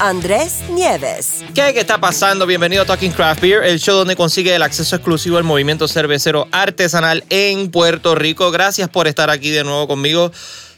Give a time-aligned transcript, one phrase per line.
[0.00, 1.44] Andrés Nieves.
[1.54, 2.46] ¿Qué, ¿Qué está pasando?
[2.46, 6.46] Bienvenido a Talking Craft Beer, el show donde consigue el acceso exclusivo al movimiento cervecero
[6.52, 8.50] artesanal en Puerto Rico.
[8.52, 10.30] Gracias por estar aquí de nuevo conmigo.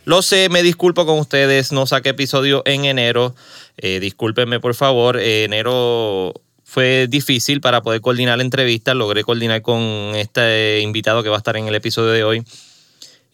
[0.07, 3.35] Lo sé, me disculpo con ustedes, no saqué episodio en enero.
[3.77, 5.19] Eh, discúlpenme, por favor.
[5.19, 6.33] Eh, enero
[6.65, 8.95] fue difícil para poder coordinar la entrevista.
[8.95, 9.81] Logré coordinar con
[10.15, 12.45] este invitado que va a estar en el episodio de hoy.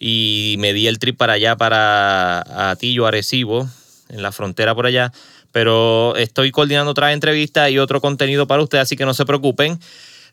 [0.01, 3.69] Y me di el trip para allá, para Atillo, Arecibo,
[4.09, 5.13] en la frontera por allá.
[5.56, 9.80] Pero estoy coordinando otra entrevista y otro contenido para ustedes, así que no se preocupen.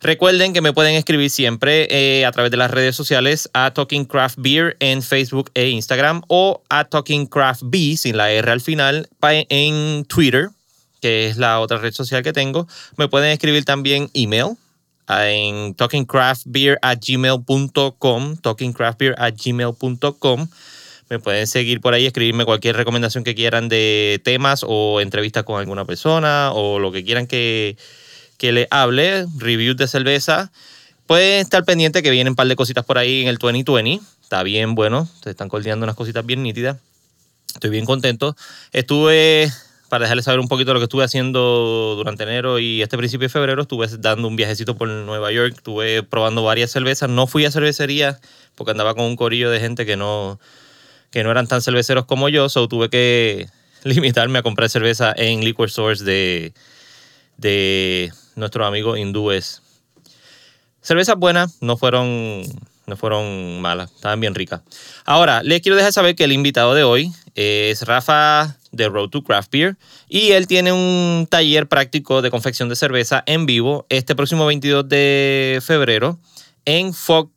[0.02, 4.04] Recuerden que me pueden escribir siempre eh, a través de las redes sociales a Talking
[4.04, 8.60] Craft Beer en Facebook e Instagram o a Talking Craft Bee sin la R al
[8.60, 10.50] final en Twitter,
[11.02, 12.68] que es la otra red social que tengo.
[12.98, 14.58] Me pueden escribir también email
[15.08, 20.50] en talkingcraftbeer at gmail.com, talkingcraftbeer at gmail.com.
[21.14, 25.60] Me pueden seguir por ahí, escribirme cualquier recomendación que quieran de temas o entrevistas con
[25.60, 27.78] alguna persona o lo que quieran que,
[28.40, 30.52] que le hable, reviews de cerveza.
[31.06, 34.04] Pueden estar pendiente que vienen un par de cositas por ahí en el 2020.
[34.24, 36.78] Está bien bueno, se están coordinando unas cositas bien nítidas.
[37.54, 38.36] Estoy bien contento.
[38.72, 39.52] Estuve
[39.90, 43.30] para dejarles saber un poquito lo que estuve haciendo durante enero y este principio de
[43.30, 47.08] febrero, estuve dando un viajecito por Nueva York, estuve probando varias cervezas.
[47.08, 48.20] No fui a cervecería
[48.56, 50.40] porque andaba con un corillo de gente que no,
[51.14, 53.48] que no eran tan cerveceros como yo, so tuve que
[53.84, 56.54] limitarme a comprar cerveza en liquor stores de,
[57.38, 59.62] de nuestros amigos hindúes.
[60.82, 62.42] Cervezas buenas, no fueron,
[62.88, 64.62] no fueron malas, estaban bien ricas.
[65.06, 69.24] Ahora, les quiero dejar saber que el invitado de hoy es Rafa de Road to
[69.24, 69.78] Craft Beer
[70.10, 74.90] y él tiene un taller práctico de confección de cerveza en vivo este próximo 22
[74.90, 76.18] de febrero
[76.66, 77.30] en Fog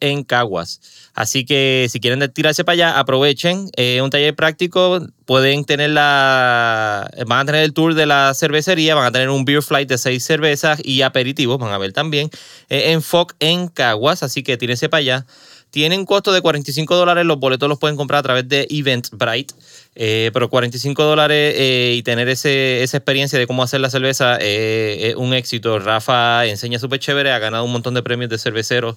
[0.00, 0.80] en Caguas.
[1.14, 3.70] Así que si quieren tirarse para allá, aprovechen.
[3.76, 5.00] Es un taller práctico.
[5.24, 7.10] Pueden tener la.
[7.26, 8.94] Van a tener el tour de la cervecería.
[8.94, 11.58] Van a tener un beer flight de seis cervezas y aperitivos.
[11.58, 12.30] Van a ver también.
[12.68, 14.22] en Fog en Caguas.
[14.22, 15.26] Así que tírense para allá.
[15.70, 17.26] Tienen costo de 45 dólares.
[17.26, 19.54] Los boletos los pueden comprar a través de Eventbrite.
[19.94, 24.38] Eh, pero 45 dólares eh, y tener ese, esa experiencia de cómo hacer la cerveza
[24.40, 25.78] eh, es un éxito.
[25.78, 27.32] Rafa enseña súper chévere.
[27.32, 28.96] Ha ganado un montón de premios de cerveceros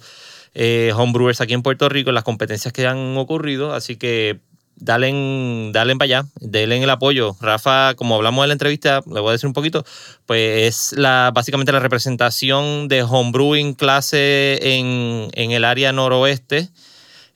[0.54, 3.74] eh, homebrewers aquí en Puerto Rico las competencias que han ocurrido.
[3.74, 4.40] Así que
[4.76, 7.36] dalen, dalen para allá, denle el apoyo.
[7.40, 9.86] Rafa, como hablamos en la entrevista, le voy a decir un poquito,
[10.26, 16.70] pues es la, básicamente la representación de homebrewing clase en, en el área noroeste,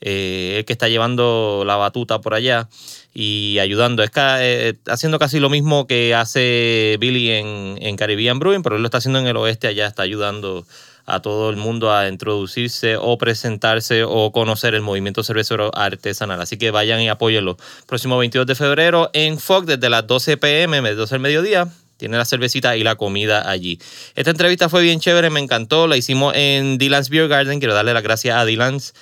[0.02, 2.68] eh, el que está llevando la batuta por allá
[3.14, 4.04] y ayudando.
[4.04, 8.88] Eh, haciendo casi lo mismo que hace Billy en, en Caribbean Brewing, pero él lo
[8.88, 10.66] está haciendo en el oeste, allá está ayudando
[11.06, 16.42] a todo el mundo a introducirse o presentarse o conocer el movimiento cervecero artesanal.
[16.42, 17.58] Así que vayan y apóyenlo.
[17.88, 21.68] Próximo 22 de febrero en Fog desde las 12 pm, 12 del mediodía.
[21.98, 23.80] Tiene la cervecita y la comida allí.
[24.16, 25.88] Esta entrevista fue bien chévere, me encantó.
[25.88, 27.60] La hicimos en Dylan's Beer Garden.
[27.60, 28.94] Quiero darle las gracias a Dylan's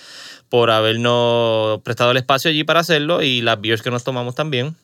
[0.54, 4.76] por habernos prestado el espacio allí para hacerlo y las beers que nos tomamos también,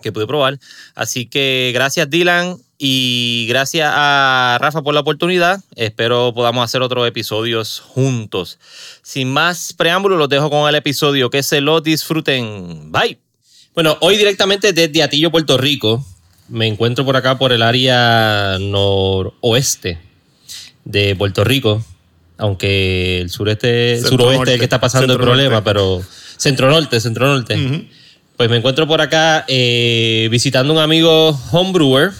[0.00, 0.58] que pude probar.
[0.94, 5.62] Así que gracias Dylan y gracias a Rafa por la oportunidad.
[5.76, 8.58] Espero podamos hacer otros episodios juntos.
[9.02, 11.28] Sin más preámbulos, los dejo con el episodio.
[11.28, 12.90] Que se lo disfruten.
[12.90, 13.18] Bye.
[13.74, 16.04] Bueno, hoy directamente desde Atillo, Puerto Rico.
[16.48, 19.98] Me encuentro por acá por el área noroeste
[20.84, 21.84] de Puerto Rico.
[22.38, 26.02] Aunque el sureste, suroeste es el que está pasando el problema, pero
[26.38, 27.86] centro-norte, centro-norte.
[28.40, 32.12] Pues me encuentro por acá eh, visitando un amigo homebrewer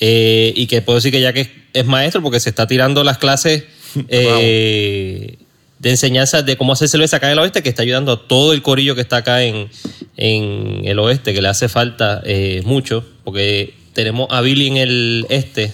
[0.00, 3.18] eh, y que puedo decir que ya que es maestro porque se está tirando las
[3.18, 3.62] clases
[4.08, 5.38] eh,
[5.78, 8.54] de enseñanza de cómo hacer cerveza acá en el oeste, que está ayudando a todo
[8.54, 9.68] el corillo que está acá en,
[10.16, 15.26] en el oeste, que le hace falta eh, mucho, porque tenemos a Billy en el
[15.28, 15.72] este.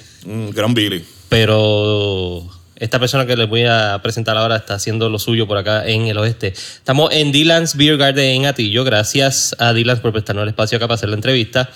[0.53, 1.03] Gran Billy.
[1.31, 2.47] Pero
[2.79, 6.07] esta persona que les voy a presentar ahora está haciendo lo suyo por acá en
[6.07, 6.49] el oeste.
[6.49, 8.85] Estamos en Dylan's Beer Garden en Atillo.
[8.85, 11.69] Gracias a Dylan's por prestarnos el espacio acá para hacer la entrevista.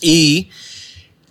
[0.00, 0.50] Y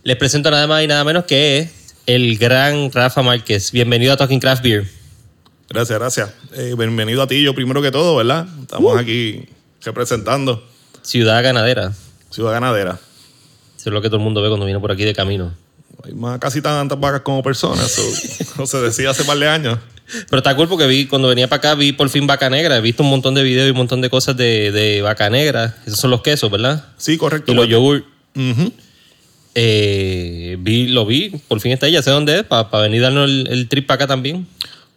[0.04, 1.70] les presento nada más y nada menos que
[2.06, 3.72] el gran Rafa Márquez.
[3.72, 4.86] Bienvenido a Talking Craft Beer.
[5.70, 6.34] Gracias, gracias.
[6.54, 8.46] Eh, bienvenido a ti, yo primero que todo, ¿verdad?
[8.62, 9.46] Estamos aquí
[9.82, 10.62] representando.
[11.02, 11.94] Ciudad ganadera.
[12.32, 13.00] Ciudad ganadera.
[13.78, 15.63] Eso es lo que todo el mundo ve cuando viene por aquí de camino.
[16.04, 17.98] Hay más casi tantas vacas como personas.
[18.58, 19.80] o se decía hace par de años.
[20.30, 22.78] Pero está cool porque vi, cuando venía para acá, vi por fin vaca negra.
[22.78, 25.78] He visto un montón de videos y un montón de cosas de, de vaca negra.
[25.86, 26.86] Esos son los quesos, ¿verdad?
[26.98, 27.52] Sí, correcto.
[27.52, 28.04] Y los yogur.
[29.56, 33.06] eh, vi, lo vi, por fin está ahí, ya sé dónde es, para venir a
[33.06, 34.48] darnos el, el trip para acá también.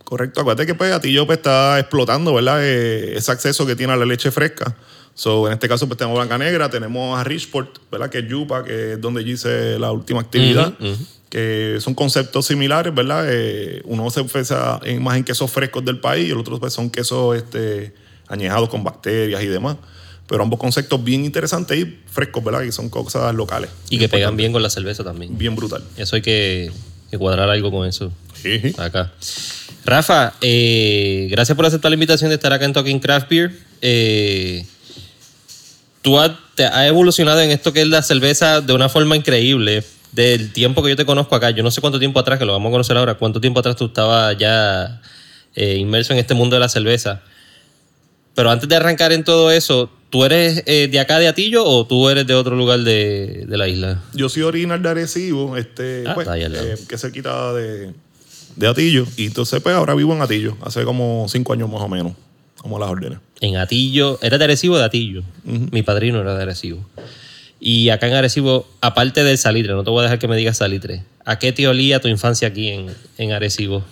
[0.07, 2.59] Correcto, acuérdate que pues Atillo pues, está explotando, ¿verdad?
[2.63, 4.77] Eh, ese acceso que tiene a la leche fresca.
[5.19, 8.11] So, en este caso, pues tenemos Blanca Negra, tenemos a Richport, ¿verdad?
[8.11, 10.75] Que es Yupa, que es donde hice la última actividad.
[10.79, 11.05] Ujú, ujú.
[11.31, 13.27] Que son conceptos similares, ¿verdad?
[13.29, 16.73] Eh, uno se enfoca en- más en quesos frescos del país y el otro pues,
[16.75, 17.95] son quesos este,
[18.29, 19.77] añejados con bacterias y demás.
[20.29, 22.63] Pero ambos conceptos bien interesantes y frescos, ¿verdad?
[22.63, 23.71] Y son cosas locales.
[23.89, 25.39] Y que pegan bien con la cerveza también.
[25.39, 25.83] Bien brutal.
[25.97, 26.71] Eso hay que,
[27.11, 28.13] que cuadrar algo con eso.
[28.35, 28.61] Sí.
[28.77, 29.13] Acá.
[29.85, 33.53] Rafa, eh, gracias por aceptar la invitación de estar acá en Talking Craft Beer.
[33.83, 34.67] Eh,
[36.07, 39.83] tú has, te has evolucionado en esto que es la cerveza de una forma increíble.
[40.13, 42.53] Del tiempo que yo te conozco acá, yo no sé cuánto tiempo atrás, que lo
[42.53, 45.03] vamos a conocer ahora, cuánto tiempo atrás tú estabas ya
[45.57, 47.23] eh, inmerso en este mundo de la cerveza.
[48.37, 51.85] Pero antes de arrancar en todo eso, ¿tú eres eh, de acá de Atillo o
[51.89, 54.01] tú eres de otro lugar de, de la isla?
[54.15, 57.93] Yo soy original de Arecibo, este, Ah, pues, eh, que se quita de,
[58.55, 59.09] de Atillo.
[59.17, 62.13] Y entonces, pues ahora vivo en Atillo, hace como cinco años más o menos,
[62.67, 63.21] como las órdenes.
[63.41, 65.23] En Atillo, ¿era de Arecibo de Atillo?
[65.45, 66.85] Mi padrino era de Arecibo.
[67.61, 70.57] Y acá en Arecibo, aparte del salitre, no te voy a dejar que me digas
[70.57, 73.85] salitre, ¿a qué te olía tu infancia aquí en, en Arecibo?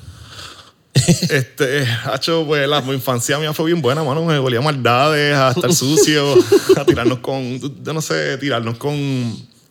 [1.30, 4.24] este, hacho, pues la mi infancia mía fue bien buena, mano.
[4.24, 6.34] Me volía maldades, a estar sucio,
[6.76, 8.94] a tirarnos con, yo no sé, tirarnos con.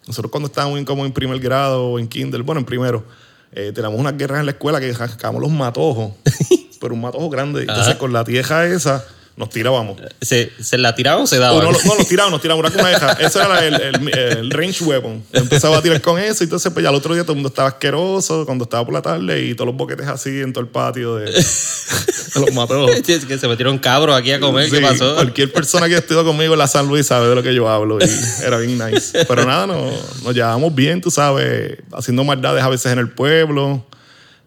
[0.07, 3.05] Nosotros cuando estábamos en, como en primer grado o en kinder, bueno, en primero,
[3.53, 6.13] eh, teníamos unas guerras en la escuela que sacábamos los matojos,
[6.83, 7.62] pero un matojo grande.
[7.62, 7.97] Entonces, Ajá.
[7.97, 9.03] con la tieja esa,
[9.35, 10.00] nos tirábamos.
[10.21, 11.63] ¿Se, se la tiraban o se O daban?
[11.63, 13.12] no, no, los tirábamos, nos tirábamos una con una deja.
[13.27, 15.24] Ese era el, el- el range weapon.
[15.33, 17.69] Empezaba a tirar con eso entonces pues ya el otro día todo el mundo estaba
[17.69, 21.15] asqueroso cuando estaba por la tarde y todos los boquetes así en todo el patio
[21.15, 21.33] de, de
[22.35, 22.91] los matojos.
[22.91, 25.15] Es que se metieron cabros aquí a comer, ¿qué Sí, pasó?
[25.15, 27.97] Cualquier persona que estuvo conmigo en la San Luis sabe de lo que yo hablo
[28.00, 29.25] y era bien nice.
[29.25, 29.89] Pero nada, no,
[30.24, 33.83] nos llevábamos bien, tú sabes, haciendo maldades a veces en el pueblo,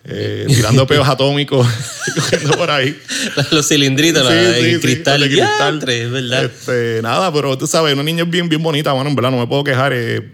[0.09, 1.67] eh, tirando peos atómicos,
[2.15, 2.97] cogiendo por ahí.
[3.51, 6.45] Los cilindritos, la, Sí, sí, el cristal, de diantre, es verdad.
[6.45, 9.39] Este, nada, pero tú sabes, una niña es bien, bien bonita, mano, en verdad, no
[9.39, 9.93] me puedo quejar.
[9.93, 10.33] eh,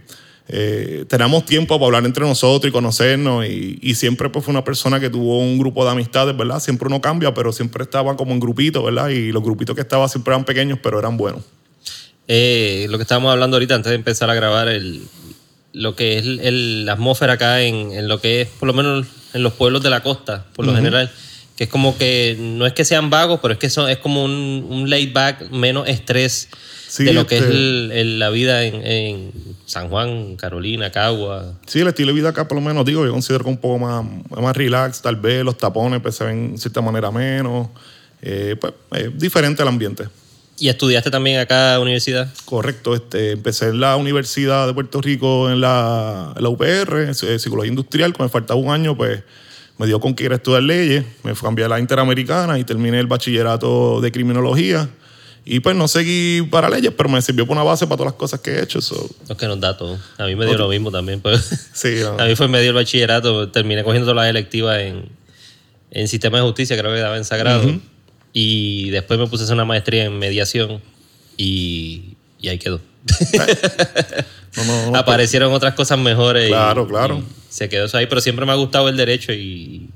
[0.48, 4.64] eh, tenemos tiempo para hablar entre nosotros y conocernos y, y siempre pues, fue una
[4.64, 6.60] persona que tuvo un grupo de amistades, ¿verdad?
[6.60, 9.08] Siempre uno cambia, pero siempre estaba como en grupitos, ¿verdad?
[9.08, 11.42] Y los grupitos que estaba siempre eran pequeños, pero eran buenos.
[12.28, 15.02] Eh, lo que estábamos hablando ahorita antes de empezar a grabar, el,
[15.72, 19.06] lo que es el- la atmósfera acá en, en lo que es, por lo menos
[19.34, 21.10] en los pueblos de la costa, por lo general,
[21.56, 24.24] que es como que no es que sean vagos, pero es que son, es como
[24.24, 26.48] un, un laid back, menos estrés
[26.88, 29.32] Sí, de lo que es este- el- el- la vida en, en
[29.64, 31.54] San Juan, Carolina, Cagua.
[31.66, 33.78] Sí, el estilo de vida acá, por lo menos, digo, yo considero que un poco
[33.78, 34.04] más,
[34.38, 37.68] más relax, tal vez los tapones pues, se ven de cierta manera menos.
[38.20, 40.04] Eh, pues, es diferente el ambiente.
[40.62, 42.32] ¿Y estudiaste también acá universidad?
[42.44, 47.14] Correcto, este, empecé en la Universidad de Puerto Rico en la, en la UPR, en
[47.16, 49.24] Psicología Industrial, cuando me faltaba un año, pues
[49.76, 53.00] me dio con que ir a estudiar leyes, me fui a la Interamericana y terminé
[53.00, 54.88] el bachillerato de Criminología.
[55.44, 58.18] Y pues no seguí para leyes, pero me sirvió por una base para todas las
[58.20, 58.80] cosas que he hecho.
[58.80, 59.98] so, Es que nos da todo.
[60.16, 60.66] A mí me dio Otro.
[60.66, 61.20] lo mismo también.
[61.20, 61.70] Pues.
[61.72, 62.22] sí, no.
[62.22, 65.08] A mí fue medio el bachillerato, terminé cogiendo todas las electivas en,
[65.90, 67.80] en sistema de justicia, creo que daba en Sagrado.
[68.32, 70.80] Y después me puse a hacer una maestría en mediación
[71.36, 72.80] y, y ahí quedó.
[74.54, 76.46] No, no, no, Aparecieron otras cosas mejores.
[76.46, 77.18] y- Claro, claro.
[77.18, 79.88] y se quedó eso ahí, pero siempre me ha gustado el derecho y,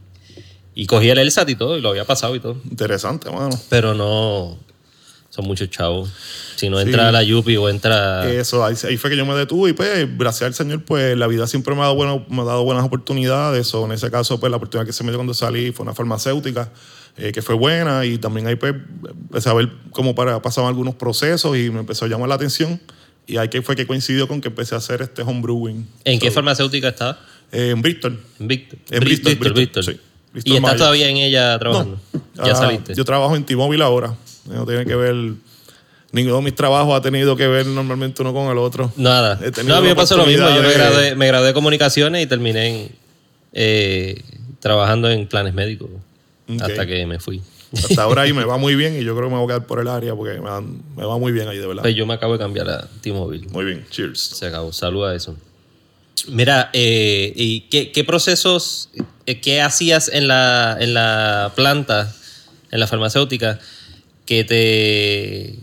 [0.75, 2.57] y cogí el ELSAT y todo, y lo había pasado y todo.
[2.71, 3.51] Interesante, mano.
[3.69, 4.57] Pero no,
[5.29, 6.11] son muchos chavos.
[6.57, 8.31] Si no entra a la Yupi o entra...
[8.33, 11.27] Eso, ahí, ahí fue que yo me detuve y pues, gracias al Señor, pues la
[11.27, 13.75] vida siempre me ha dado, bueno, me ha dado buenas oportunidades.
[13.75, 15.93] O en ese caso, pues la oportunidad que se me dio cuando salí fue una
[15.93, 16.73] farmacéutica
[17.19, 18.75] eh, que fue buena y también ahí pues
[19.11, 22.81] empecé a ver cómo para, pasaban algunos procesos y me empezó a llamar la atención.
[23.27, 25.87] Y ahí que fue que coincidió con que empecé a hacer este homebrewing.
[26.05, 27.19] ¿En qué farmacéutica estaba?
[27.53, 28.21] eh, en Bristol.
[28.41, 28.79] En Víctor.
[28.91, 29.91] En Bri- Bristol, Bristol, sí.
[29.93, 30.03] Bristol,
[30.35, 30.79] ¿Y estás Massachusetts.
[30.79, 32.01] todavía en ella trabajando?
[32.35, 32.95] Ya Ah, saliste.
[32.95, 34.15] Yo trabajo en T-Mobile ahora.
[34.47, 35.15] No tiene que ver.
[36.13, 38.93] Ninguno de mis trabajos ha tenido que ver normalmente uno con el otro.
[38.97, 39.41] Nada.
[39.65, 40.49] No, a mí me pasó lo mismo.
[40.49, 42.91] Yo me gradué, me gradué de comunicaciones y terminé en,
[43.53, 44.23] eh,
[44.61, 45.89] trabajando en planes médicos
[46.61, 47.43] Hasta que me fui.
[47.73, 49.67] Hasta ahora ahí me va muy bien y yo creo que me voy a quedar
[49.67, 51.83] por el área porque me, va muy bien ahí, de verdad.
[51.83, 53.49] Pues yo me acabo de cambiar a T-Mobile.
[53.49, 54.21] Muy bien, cheers.
[54.21, 54.73] Se acabó.
[54.73, 55.37] Salud a eso.
[56.29, 58.91] Mira, eh, ¿y qué, qué procesos,
[59.27, 62.15] eh, qué hacías en la, en la planta,
[62.71, 63.59] en la farmacéutica,
[64.25, 65.59] que te,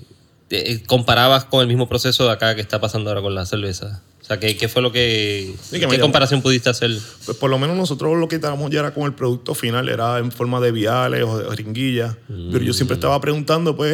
[0.47, 4.01] te comparabas con el mismo proceso de acá que está pasando ahora con la cerveza?
[4.23, 5.53] O sea, ¿qué, qué fue lo que...
[5.61, 6.91] Sí, que me ¿Qué comparación pudiste hacer?
[7.25, 10.17] Pues por lo menos nosotros lo que estábamos ya era con el producto final, era
[10.19, 12.15] en forma de viales o de jeringuillas.
[12.29, 13.91] Pero yo siempre estaba preguntando, pues,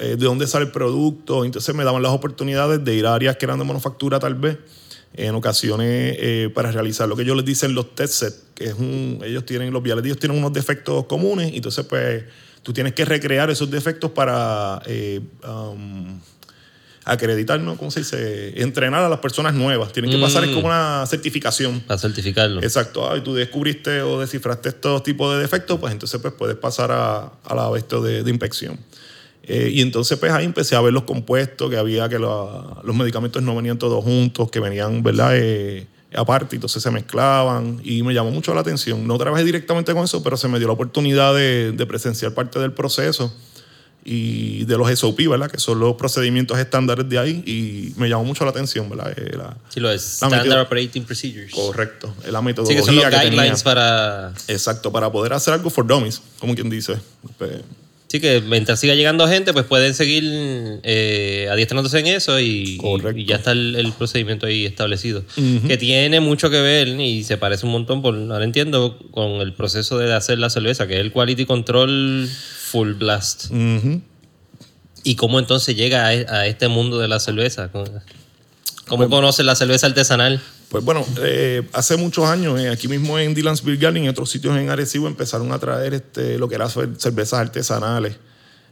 [0.00, 1.44] eh, de dónde sale el producto.
[1.44, 4.58] Entonces me daban las oportunidades de ir a áreas que eran de manufactura, tal vez,
[5.14, 8.74] en ocasiones eh, para realizar lo que ellos les dicen los test sets, que es
[8.74, 9.22] un.
[9.24, 12.22] Ellos tienen, los viales, ellos tienen unos defectos comunes, y entonces, pues,
[12.62, 14.80] tú tienes que recrear esos defectos para.
[14.86, 16.20] eh, um,
[17.04, 17.76] acreditar, ¿no?
[17.76, 18.60] ¿Cómo se dice?
[18.62, 19.92] Entrenar a las personas nuevas.
[19.92, 21.80] Tienen que pasar, es como una certificación.
[21.80, 22.62] Para certificarlo.
[22.62, 23.10] Exacto.
[23.10, 26.90] Ah, y tú descubriste o descifraste estos tipos de defectos, pues entonces pues, puedes pasar
[26.92, 28.78] a, a la esto de, de inspección.
[29.44, 32.94] Eh, y entonces pues ahí empecé a ver los compuestos, que había que la- los
[32.94, 35.32] medicamentos no venían todos juntos, que venían, ¿verdad?
[35.34, 39.04] Eh, aparte, entonces se mezclaban y me llamó mucho la atención.
[39.06, 42.60] No trabajé directamente con eso, pero se me dio la oportunidad de, de presenciar parte
[42.60, 43.34] del proceso
[44.04, 45.50] y de los SOP, ¿verdad?
[45.50, 49.12] Que son los procedimientos estándares de ahí y me llamó mucho la atención, ¿verdad?
[49.16, 50.02] Eh, la- Sí, lo es.
[50.14, 51.52] Standard Operating Procedures.
[51.54, 52.12] correcto.
[52.30, 53.30] La Sí, metodología que son los que tenía.
[53.30, 54.32] guidelines para...
[54.48, 56.96] Exacto, para poder hacer algo for dummies, como quien dice.
[57.38, 57.52] Pues,
[58.12, 60.22] Sí, que mientras siga llegando gente, pues pueden seguir
[60.82, 62.78] eh, adiestrándose en eso y,
[63.16, 65.24] y ya está el, el procedimiento ahí establecido.
[65.66, 69.54] Que tiene mucho que ver y se parece un montón, por, ahora entiendo, con el
[69.54, 72.28] proceso de hacer la cerveza, que es el Quality Control
[72.70, 73.46] Full Blast.
[73.46, 74.02] ujú.
[75.04, 77.72] ¿Y cómo entonces llega a, e- a este mundo de la cerveza?
[77.72, 77.86] ¿Cómo,
[78.88, 80.38] cómo conoces la cerveza artesanal?
[80.72, 84.10] Pues bueno, eh, hace muchos años, eh, aquí mismo en Dylan's Beer Garden y en
[84.10, 88.16] otros sitios en Arecibo empezaron a traer este, lo que eran cer- cervezas artesanales.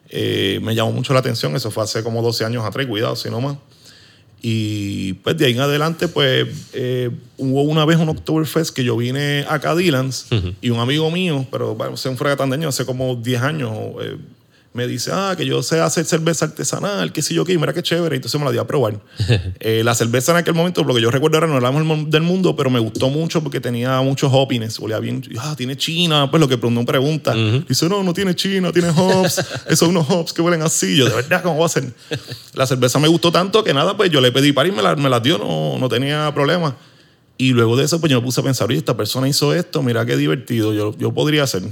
[0.08, 3.28] Eh, me llamó mucho la atención, eso fue hace como 12 años atrás, cuidado, si
[3.30, 3.58] no más.
[4.42, 8.96] Y pues de ahí en adelante, pues eh, hubo una vez un Oktoberfest que yo
[8.96, 10.26] vine acá a Dylan's
[10.62, 13.70] y un amigo mío, pero bueno, sé un fregatandeño hace como 10 años,
[14.72, 17.72] me dice, ah, que yo sé hacer cerveza artesanal, qué sé yo qué, y mira
[17.72, 19.00] qué chévere, entonces me la di a probar.
[19.62, 22.06] Eh, la cerveza en aquel momento, lo que yo recuerdo era no era la mejor
[22.06, 25.76] del mundo, pero me gustó mucho porque tenía muchos hoppiness, olía bien, y, ah, tiene
[25.76, 27.34] China, pues lo que uno pregunta.
[27.68, 31.06] Dice, no, no tiene China, tiene hops, esos son unos hops que huelen así, yo
[31.06, 31.70] de verdad, ¿cómo va a?
[32.54, 34.96] La cerveza me gustó tanto que nada, pues yo le pedí para y me la,
[34.96, 36.76] me la dio, no, no tenía problema.
[37.36, 39.82] Y luego de eso, pues yo me puse a pensar, oye, esta persona hizo esto,
[39.82, 41.62] mira qué divertido, yo, yo podría hacer.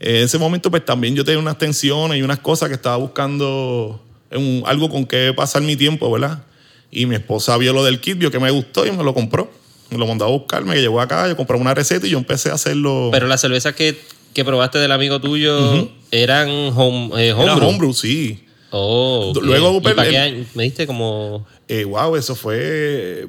[0.00, 4.00] En ese momento, pues también yo tenía unas tensiones y unas cosas que estaba buscando
[4.32, 6.42] un- algo con qué pasar mi tiempo, ¿verdad?
[6.90, 9.50] Y mi esposa vio lo del kit, vio que me gustó y me lo compró.
[9.90, 12.50] Me lo mandó a buscar, me llegó acá, yo compré una receta y yo empecé
[12.50, 13.10] a hacerlo.
[13.12, 13.98] Pero las cervezas que,
[14.32, 17.68] que probaste del amigo tuyo eran home, eh, Era homebrew.
[17.68, 18.44] homebrew, sí.
[18.70, 19.32] Oh.
[19.42, 20.44] Luego, ¿Y pues, para el- qué año?
[20.54, 21.44] Me diste como...
[21.68, 23.26] Eh, wow, eso fue.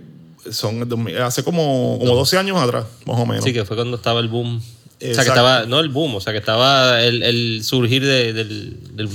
[0.52, 0.88] Son,
[1.20, 3.44] hace como, como 12 años atrás, más o menos.
[3.44, 4.62] Sí, que fue cuando estaba el boom.
[5.02, 5.32] O sea, que Exacto.
[5.32, 5.66] estaba...
[5.66, 9.10] No el boom, o sea, que estaba el, el surgir de- del, del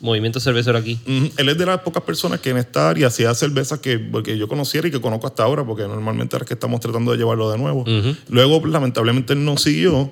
[0.00, 0.98] movimiento cervecero aquí.
[1.06, 1.30] Ujú.
[1.36, 4.48] Él es de las pocas personas que en esta área hacía cervezas que, porque yo
[4.48, 7.58] conociera y que conozco hasta ahora, porque normalmente es que estamos tratando de llevarlo de
[7.58, 7.84] nuevo.
[8.28, 10.10] Luego, pues, lamentablemente, él no siguió,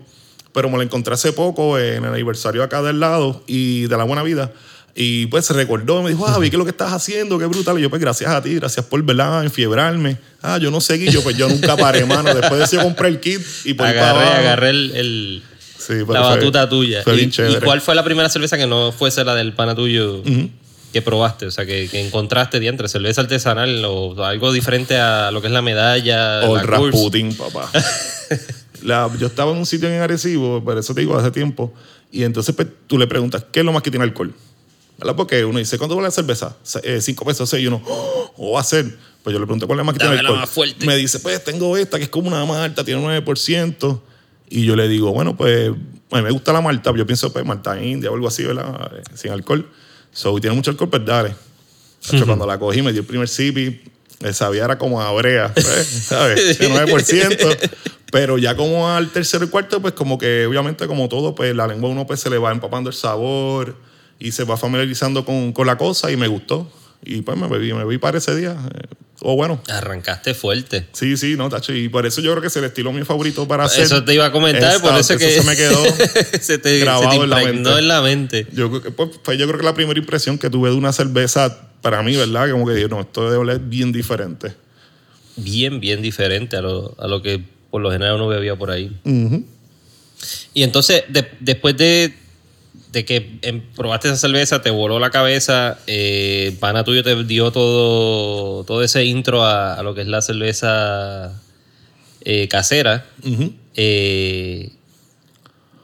[0.52, 4.04] pero me lo encontré hace poco en el aniversario acá del lado y de la
[4.04, 4.52] buena vida.
[5.00, 7.78] Y pues se recordó, me dijo, ah, vi que lo que estás haciendo, qué brutal.
[7.78, 10.16] Y yo, pues gracias a ti, gracias por, ¿verdad?, enfiebrarme.
[10.42, 12.34] Ah, yo no seguí, yo pues yo nunca paré, mano.
[12.34, 14.40] Después de eso yo compré el kit y por ahí para Agarré, abajo.
[14.40, 15.42] agarré el, el-
[15.78, 17.02] Sí, pero la fue- batuta tuya.
[17.04, 17.60] Fue ¿Y, bien y chévere.
[17.64, 20.20] cuál fue la primera cerveza que no fuese la del pana tuyo
[20.92, 21.46] que probaste?
[21.46, 25.46] O sea, que, que encontraste de entre cerveza artesanal o algo diferente a lo que
[25.46, 26.40] es la medalla.
[26.48, 26.66] O el?
[26.66, 27.70] Rasputin, papá.
[28.82, 31.72] La- yo estaba en un sitio en Arecibo, por eso te digo, hace tiempo,
[32.12, 34.32] y entonces pues, tú le preguntas, ¿qué es lo más que tiene alcohol?
[34.98, 35.16] ¿Verdad?
[35.16, 36.56] Porque uno dice, ¿cuánto vale la cerveza?
[36.62, 38.84] Se- eh, cinco pesos, seis, y uno, "Oh, ¿o va a ser?
[39.22, 40.40] Pues yo le pregunto, ¿cuál es la más que tiene Dame la alcohol?
[40.40, 40.86] más fuerte.
[40.86, 44.00] Me dice, pues tengo esta, que es como una malta, tiene 9%.
[44.50, 45.70] Y yo le digo, bueno, pues
[46.10, 48.90] a mí me gusta la malta, yo pienso, pues malta india o algo así, ¿verdad?
[48.96, 49.68] Eh, Sin alcohol.
[50.12, 51.34] So, tiene mucho alcohol, pues dale.
[52.12, 53.82] Hacho, Cuando la cogí, me dio el primer sip y
[54.20, 56.58] me sabía, era como a brea, pues, ¿sabes?
[56.58, 57.70] De 9%.
[58.10, 61.66] Pero ya como al tercero y cuarto, pues como que obviamente como todo, pues la
[61.66, 63.76] lengua uno pues se le va empapando el sabor
[64.18, 66.70] y se va familiarizando con, con la cosa y me gustó.
[67.04, 68.56] Y pues me bebí, me bebí para ese día.
[68.74, 68.86] eh,
[69.20, 70.88] O bueno, Arrancaste fuerte.
[70.92, 71.72] sí, sí, no, tacho.
[71.72, 73.84] Y por eso yo creo que es el estilo mío favorito para hacer.
[73.84, 75.84] Eso te iba a comentar, por eso Exacto, que se me quedó
[76.40, 77.70] se te, grabado se te en la mente.
[77.78, 78.46] en la mente.
[78.52, 82.02] Yo pues, fue yo creo que la primera impresión que tuve de una cerveza para
[82.02, 82.50] mí, ¿verdad?
[82.50, 84.52] Como que dije, no, esto debe oler bien diferente.
[85.36, 88.96] Bien, bien diferente a lo, a lo que por lo general uno bebía por ahí.
[90.54, 92.12] Y entonces, de- después de,
[92.92, 97.50] de que em, probaste esa cerveza, te voló la cabeza, eh, pana tuyo te dio
[97.52, 101.32] todo, todo ese intro a, a lo que es la cerveza
[102.24, 103.04] eh, casera.
[103.76, 104.70] Eh,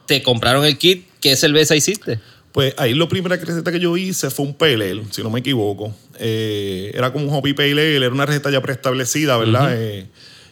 [0.07, 2.19] te compraron el kit, ¿qué cerveza hiciste?
[2.51, 5.39] Pues ahí la primera receta que yo hice fue un pale ale, si no me
[5.41, 5.93] equivoco.
[6.19, 9.73] Eh, era como un hoppy pale ale, era una receta ya preestablecida, ¿verdad?
[9.77, 10.05] Eh,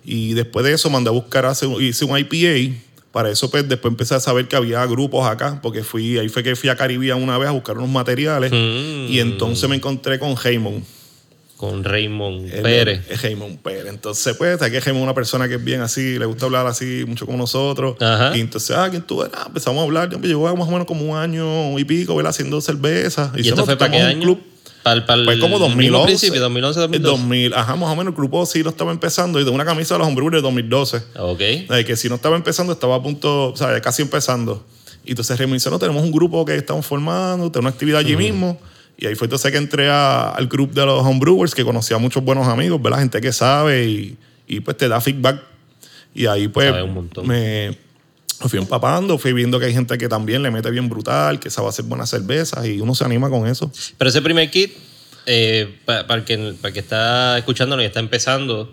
[0.03, 2.75] y después de eso mandé a buscar, hace- hice un IPA.
[3.13, 6.41] Para eso, pues, después empecé a saber que había grupos acá, porque fui, ahí fue
[6.41, 8.51] que fui a Caribbean una vez a buscar unos materiales.
[8.51, 9.05] Mm.
[9.07, 10.83] Y entonces me encontré con Raymond.
[11.55, 13.01] Con Raymond Él Pérez.
[13.07, 13.85] Es Raymond Pérez.
[13.85, 17.05] Entonces, pues, aquí es Raymond una persona que es bien así, le gusta hablar así
[17.05, 18.01] mucho con nosotros.
[18.01, 18.35] Ajá.
[18.35, 19.35] Y entonces, ah, ¿quién tú eres?
[19.37, 20.09] Ah, empezamos a hablar.
[20.09, 22.31] Yo llevo más o menos como un año y pico, ¿verdad?
[22.31, 23.31] Haciendo cerveza.
[23.35, 24.39] ¿Y esto fue para qué un año?
[24.83, 26.05] Para, para Pues como el mismo 2011.
[26.07, 27.17] principio, 2011, El 2012.
[27.21, 29.95] 2000, ajá, más o menos el grupo sí lo estaba empezando y de una camisa
[29.95, 30.97] de los hombres de 2012.
[31.17, 31.39] Ok.
[31.39, 34.65] De que si no estaba empezando, estaba a punto, o sea, casi empezando.
[35.05, 38.15] Y entonces Remy dice, no, tenemos un grupo que estamos formando, tenemos una actividad allí
[38.17, 38.59] mismo.
[38.97, 41.99] Y ahí fue entonces que entré a- al grupo de los homebrewers, que conocía a
[41.99, 42.99] muchos buenos amigos, ¿verdad?
[42.99, 45.41] Gente que sabe y, y pues te da feedback.
[46.15, 47.27] Y ahí pues Sabe un montón.
[47.27, 47.77] me,
[48.43, 51.49] me fui empapando, fui viendo que hay gente que también le mete bien brutal, que
[51.49, 53.71] sabe hacer buenas cervezas y uno se anima con eso.
[53.97, 54.73] Pero ese primer kit,
[55.25, 58.69] eh, pa- para, el que, para el que está escuchándonos y está empezando,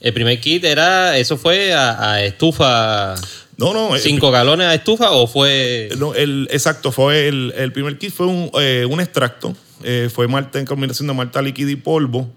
[0.00, 3.14] el primer kit era, ¿eso fue a, a estufa,
[3.56, 3.94] No, no.
[3.94, 5.88] el- cinco galones a estufa o fue...?
[5.98, 9.56] No, el, exacto, fue el, el primer kit fue un, eh, un extracto.
[9.84, 12.28] Eh, fue malta en combinación de malta líquida y polvo.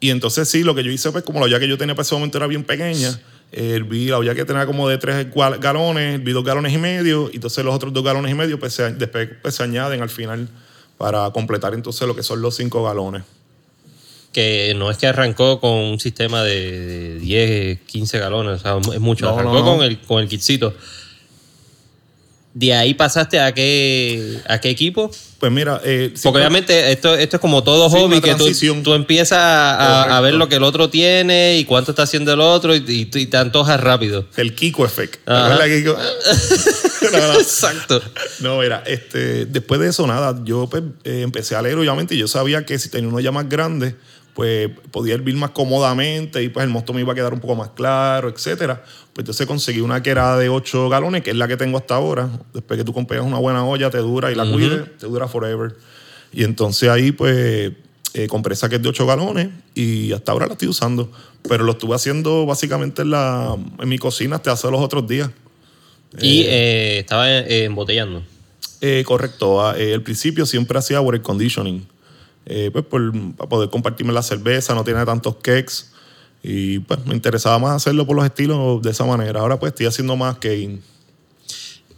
[0.00, 2.02] Y entonces sí, lo que yo hice, pues como la olla que yo tenía para
[2.04, 3.18] ese momento era bien pequeña,
[3.52, 5.26] herví la olla que tenía como de tres
[5.60, 8.74] galones, herví dos galones y medio, y entonces los otros dos galones y medio pues
[8.74, 10.48] se, después pues, se añaden al final
[10.98, 13.22] para completar entonces lo que son los cinco galones.
[14.32, 18.94] Que no es que arrancó con un sistema de, de 10, 15 galones, o sea,
[18.94, 19.24] es mucho.
[19.24, 19.76] No, arrancó no, no.
[19.76, 20.74] Con, el, con el kitcito.
[22.58, 25.10] ¿De ahí pasaste a qué, a qué equipo?
[25.38, 28.46] Pues mira, eh, Porque obviamente esto, esto es como todo Sí, hobby, que tú,
[28.82, 32.40] tú empiezas a, a- ver lo que el otro tiene y cuánto está haciendo el
[32.40, 34.24] otro y, y- y te antojas rápido.
[34.38, 35.16] el Kiko Effect.
[35.26, 35.52] ¿Te Ajá.
[35.54, 35.98] acuerdas, Kiko?
[37.12, 37.40] No, no.
[37.40, 38.02] Exacto.
[38.40, 42.18] No, mira, este, después de eso, nada, yo pues, eh, empecé a leer, obviamente, y
[42.18, 43.94] yo sabía que si tenía una olla más grande,
[44.36, 47.54] pues podía hervir más cómodamente y pues el mosto me iba a quedar un poco
[47.54, 48.82] más claro, etcétera.
[49.14, 51.94] Pues entonces conseguí una que era de 8 galones, que es la que tengo hasta
[51.94, 52.28] ahora.
[52.52, 55.74] Después que tú compras una buena olla, te dura y la cuides, te dura forever.
[56.34, 57.72] Y entonces ahí, pues,
[58.12, 61.10] eh, compré esa que es de 8 galones y hasta ahora la estoy usando.
[61.48, 65.30] Pero lo estuve haciendo básicamente en, la, en mi cocina hasta hace los otros días.
[66.20, 68.22] Y eh, estaba eh, embotellando.
[68.82, 69.64] Eh, correcto.
[69.64, 71.95] Ah, al principio siempre hacía water conditioning.
[72.46, 75.86] Eh, pues por, para poder compartirme la cerveza, no tiene tantos cakes.
[76.42, 79.40] Y pues me interesaba más hacerlo por los estilos de esa manera.
[79.40, 80.78] Ahora pues estoy haciendo más que...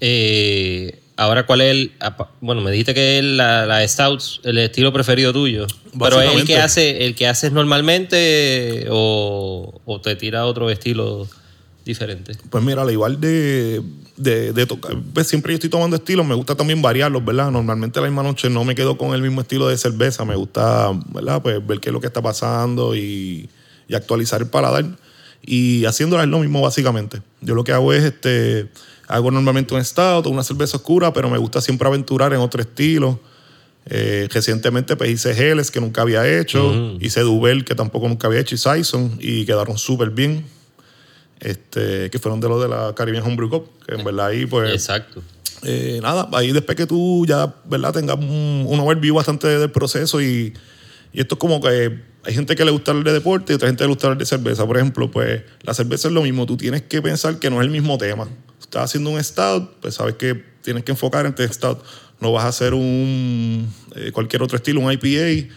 [0.01, 1.93] Eh, ahora, ¿cuál es el...?
[2.41, 5.67] Bueno, me dijiste que es la, la Stouts, el estilo preferido tuyo.
[5.99, 11.29] Pero es el que, hace, el que haces normalmente o, o te tira otro estilo
[11.85, 12.33] diferente.
[12.49, 13.83] Pues mira, al igual de,
[14.19, 17.51] de, de tocar, pues siempre yo estoy tomando estilos, me gusta también variarlos, ¿verdad?
[17.51, 20.91] Normalmente la misma noche no me quedo con el mismo estilo de cerveza, me gusta,
[21.13, 21.41] ¿verdad?
[21.41, 23.49] Pues ver qué es lo que está pasando y,
[23.87, 24.85] y actualizar el paladar.
[25.43, 27.23] Y haciéndola es lo mismo básicamente.
[27.41, 28.69] Yo lo que hago es, este,
[29.07, 32.61] hago normalmente un stout o una cerveza oscura, pero me gusta siempre aventurar en otro
[32.61, 33.21] estilo.
[33.87, 38.41] Eh, recientemente pues hice Helles, que nunca había hecho, hice Duvel, que tampoco nunca había
[38.41, 40.45] hecho, y Saison, y quedaron súper bien
[41.41, 44.73] este, que fueron de los de la Caribbean Homebrew Cup, que en verdad ahí pues
[44.73, 45.23] Exacto.
[45.63, 47.93] eh, nada, ahí después que tú ya, ¿verdad?
[47.93, 50.53] Tengas un, un overview bastante del proceso y,
[51.13, 53.69] y esto es como que hay gente que le gusta hablar de deporte y otra
[53.69, 54.67] gente le gusta hablar de cerveza.
[54.67, 57.65] Por ejemplo, pues la cerveza es lo mismo, tú tienes que pensar que no es
[57.65, 58.29] el mismo tema.
[58.61, 61.79] Estás haciendo un stout, pues sabes que tienes que enfocar en este stout.
[62.21, 65.49] No vas a hacer un eh, cualquier otro estilo, un IPA,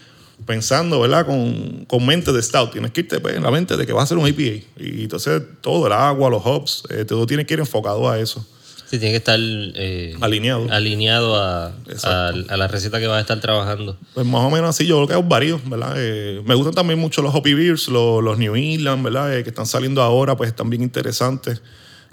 [0.46, 1.26] pensando, ¿verdad?
[1.26, 2.72] Con, con mente de stout.
[2.72, 4.64] Tienes que irte pues, en la mente de que vas a hacer un IPA.
[4.78, 8.46] Y entonces todo, el agua, los hops, eh, todo tiene que ir enfocado a eso.
[8.86, 10.66] Sí, tiene que estar eh, Alineado.
[10.70, 13.96] alineado a, a, la receta que vas a estar trabajando.
[14.12, 15.94] Pues más o menos así, yo lo que hago varío, ¿verdad?
[15.96, 19.42] Eh, me gustan también mucho los Hoppy Beers, los, los New England, ¿verdad?
[19.42, 21.62] Que están saliendo ahora, pues están bien interesantes.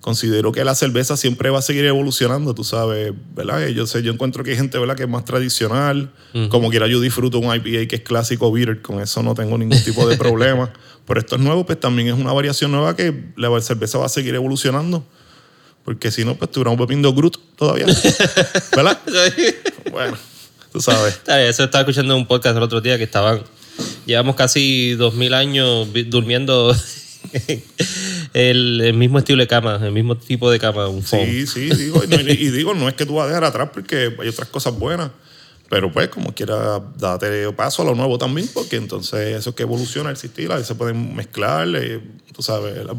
[0.02, 3.68] Considero que la cerveza siempre va a seguir evolucionando, tú sabes, ¿verdad?
[3.68, 4.96] Eh, Yo sé, yo encuentro que hay gente, ¿verdad?
[4.96, 6.12] Que es más tradicional.
[6.50, 9.82] Como quiera, yo disfruto un IPA que es clásico beer, con eso no tengo ningún
[9.84, 10.72] tipo de problema.
[11.06, 14.10] Pero esto es nuevo, pues también es una variación nueva que la cerveza va a
[14.10, 15.04] seguir evolucionando.
[15.84, 17.86] Porque si no, pues estuviéramos bebiendo Groot todavía.
[18.76, 19.00] ¿Verdad?
[19.92, 20.16] Bueno,
[20.72, 21.20] tú sabes.
[21.28, 23.42] Eso estaba escuchando en un podcast el otro día que estaban.
[24.06, 26.76] Llevamos casi dos mil años vi- durmiendo
[28.34, 31.26] el, el mismo estilo de cama, el mismo tipo de cama, un foam.
[31.26, 33.70] Sí, sí, digo, y, no- y digo, no es que tú vas a dejar atrás
[33.74, 35.12] porque hay otras cosas buenas,
[35.70, 39.64] pero pues como quiera, date paso a lo nuevo también, porque entonces eso es que
[39.64, 42.00] evoluciona el sistema, ahí se pueden mezclar, eh,
[42.34, 42.96] tú sabes, la,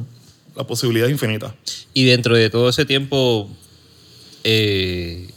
[0.56, 1.54] la posibilidad es infinita.
[1.94, 3.50] Y dentro de todo ese tiempo,
[4.44, 5.28] eh,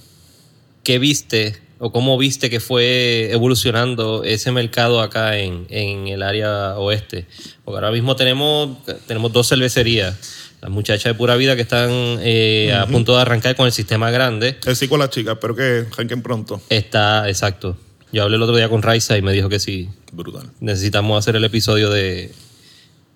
[0.83, 6.77] ¿qué viste o cómo viste que fue evolucionando ese mercado acá en, en el área
[6.77, 7.25] oeste?
[7.65, 10.15] Porque ahora mismo tenemos, tenemos dos cervecerías
[10.61, 11.89] las muchachas de pura vida que están
[12.21, 14.57] eh, a punto de arrancar con el sistema grande.
[14.65, 16.61] Eh, sí, con las chicas, espero que arranquen pronto.
[16.69, 17.75] Está, exacto.
[18.13, 19.89] Yo hablé el otro día con Raiza y me dijo que sí.
[20.13, 20.49] Brutal.
[20.61, 22.31] Necesitamos hacer el episodio de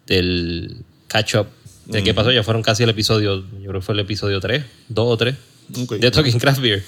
[0.08, 1.48] del catch up.
[1.86, 2.32] ¿De qué pasó?
[2.34, 5.36] Ya fueron casi el episodio, yo creo que fue el episodio 3, 2 o 3,
[5.84, 5.94] Ok.
[5.94, 6.84] de Talking Craft Beer.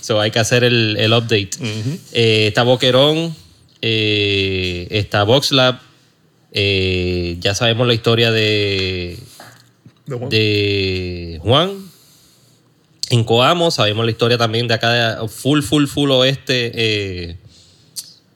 [0.00, 1.50] So hay que hacer el, el update.
[2.12, 3.34] Eh, está Boquerón,
[3.82, 5.80] eh, está VoxLab,
[6.52, 9.18] eh, ya sabemos la historia de,
[10.06, 10.28] De Juan.
[10.30, 11.88] de Juan.
[13.10, 17.36] En Coamo sabemos la historia también de acá, de full, full, full oeste, eh,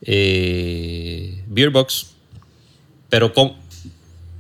[0.03, 2.07] eh, Beer Box.
[3.09, 3.53] Pero con,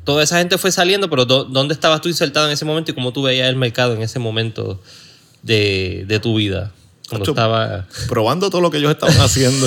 [0.04, 2.94] toda esa gente fue saliendo, pero do- ¿dónde estabas tú insertado en ese momento y
[2.94, 4.80] cómo tú veías el mercado en ese momento
[5.42, 6.72] de, de tu vida?
[7.12, 7.86] Cuando Acho, estaba...
[8.08, 9.66] Probando todo lo que ellos estaban haciendo.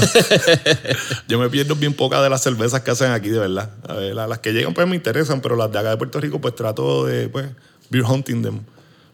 [1.28, 3.70] Yo me pierdo bien pocas de las cervezas que hacen aquí, de verdad.
[3.88, 6.20] A ver, la- las que llegan pues me interesan, pero las de acá de Puerto
[6.20, 7.48] Rico pues trato de pues
[7.90, 8.60] beer hunting them.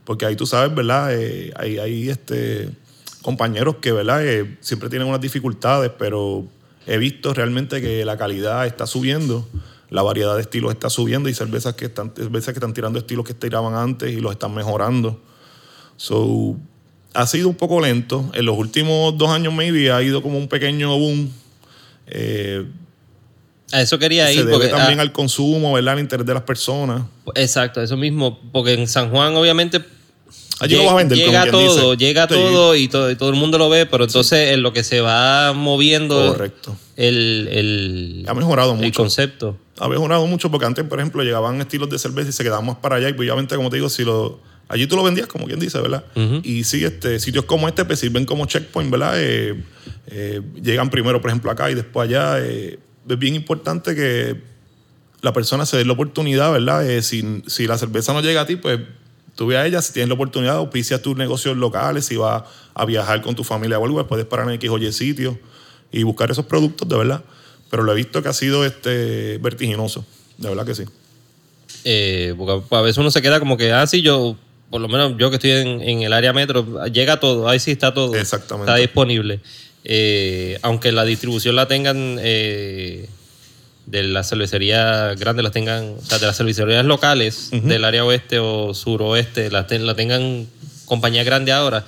[0.06, 1.10] Porque ahí tú sabes, ¿verdad?
[1.14, 2.70] Eh, hay, hay este,
[3.22, 4.26] compañeros que, ¿verdad?
[4.26, 6.46] Eh, siempre tienen unas dificultades, pero
[6.88, 9.48] he visto realmente que la calidad está subiendo,
[9.90, 13.26] la variedad de estilos está subiendo y cervezas que están, cervezas que están tirando estilos
[13.26, 15.22] que tiraban antes y los están mejorando.
[15.98, 16.56] So,
[17.14, 18.30] ha sido un poco lento.
[18.34, 21.30] En los últimos dos años, maybe, ha ido como un pequeño boom.
[22.08, 22.66] Eh,
[23.72, 24.40] A eso quería se ir.
[24.40, 25.94] debe Porque, también ah, al consumo, ¿verdad?
[25.96, 27.04] Al interés de las personas.
[27.36, 28.40] Exacto, eso mismo.
[28.52, 29.82] Porque en San Juan, obviamente.
[30.60, 32.06] Allí lo lle- vas a vender, Llega todo, dice.
[32.06, 32.28] llega Sí.
[32.36, 35.02] todo y, todo y todo el mundo lo ve, pero entonces en lo que se
[35.02, 36.78] va moviendo Correcto.
[36.98, 39.02] el, el, Ha mejorado el mucho.
[39.02, 39.58] concepto.
[39.80, 42.76] Ha mejorado mucho porque antes, por ejemplo, llegaban estilos de cerveza y se quedaban más
[42.78, 43.10] para allá.
[43.10, 44.40] Y obviamente, como te digo, si lo,
[44.72, 46.04] allí tú lo vendías, como quien dice, ¿verdad?
[46.44, 49.14] Y sí, este, sitios como este pues, sirven como checkpoint, ¿verdad?
[49.18, 49.62] Eh,
[50.08, 52.40] eh, llegan primero, por ejemplo, acá y después allá.
[52.40, 54.42] eh, es bien importante que
[55.22, 57.02] la persona se dé la oportunidad, ¿verdad?
[57.02, 58.80] Si, si la cerveza no llega a ti, pues
[59.36, 62.86] tú ve a ella, si tienes la oportunidad, auspicia tus negocios locales, si vas a
[62.86, 65.38] viajar con tu familia o algo, pues puedes parar en X o Y sitio
[65.92, 67.24] y buscar esos productos, de verdad.
[67.70, 70.06] Pero lo he visto que ha sido este, vertiginoso,
[70.38, 70.84] de verdad que sí.
[71.84, 74.38] Eh, porque a veces uno se queda como que, ah, sí, yo,
[74.72, 77.72] por lo menos yo que estoy en, en el área metro, llega todo, ahí sí
[77.72, 78.16] está todo.
[78.16, 78.72] Exactamente.
[78.72, 79.40] Está disponible.
[79.84, 83.08] Eh, aunque la distribución la tengan eh,
[83.86, 88.40] de las cervecerías grandes, las tengan, o sea, de las cervecerías locales del área oeste
[88.40, 90.48] o suroeste, la, ten- la tengan
[90.86, 91.86] compañía grande ahora,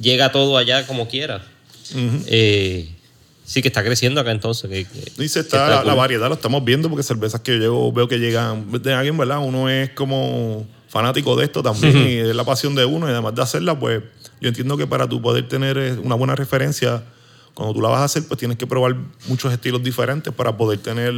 [0.00, 1.42] llega todo allá como quiera.
[2.26, 2.88] Eh,
[3.44, 4.68] sí que está creciendo acá entonces.
[4.70, 7.58] Que, que- Dice, que está, la, la variedad, lo estamos viendo porque cervezas que yo
[7.58, 9.38] llevo, veo que llegan de alguien, ¿verdad?
[9.40, 13.34] Uno es como fanático de esto también y es la pasión de uno y además
[13.34, 14.02] de hacerla, pues
[14.40, 17.02] yo entiendo que para tú poder tener eh, una buena referencia,
[17.54, 18.96] cuando tú la vas a hacer, pues tienes que probar
[19.28, 21.14] muchos estilos diferentes para poder tener,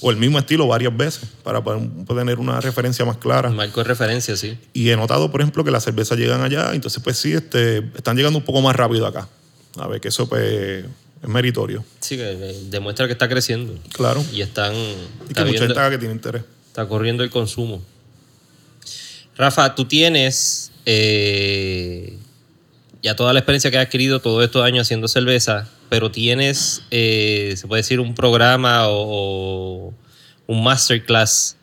[0.00, 3.48] o el mismo estilo varias veces, para poder tener una referencia más clara.
[3.48, 4.58] Marco de referencia, sí.
[4.74, 8.16] Y he notado, por ejemplo, que las cervezas llegan allá, entonces pues sí, este, están
[8.16, 9.26] llegando un poco más rápido acá.
[9.78, 10.84] A ver, que eso pues
[11.22, 11.82] es meritorio.
[12.00, 12.24] Sí, que
[12.68, 13.74] demuestra que está creciendo.
[13.94, 14.22] Claro.
[14.32, 14.74] Y están.
[14.74, 16.42] Y que mucha gente que tiene interés.
[16.66, 17.80] Está corriendo el consumo.
[19.42, 22.16] Rafa, tú tienes eh,
[23.02, 27.54] ya toda la experiencia que has adquirido todos estos años haciendo cerveza, pero tienes, eh,
[27.56, 29.94] se puede decir, un programa o, o
[30.46, 31.56] un masterclass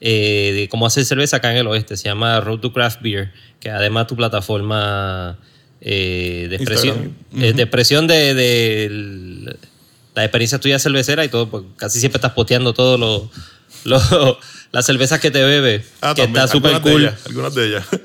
[0.00, 1.96] eh, de cómo hacer cerveza acá en el oeste.
[1.96, 5.38] Se llama Road to Craft Beer, que además tu plataforma
[5.80, 9.56] de expresión, de, expresión de, de
[10.14, 13.30] la experiencia tuya cervecera y todo, pues casi siempre estás posteando todo lo,
[13.84, 14.38] lo-
[14.72, 17.02] las cervezas que te bebes, Ah, que también, está súper de cool.
[17.02, 17.86] ellas, algunas de ellas.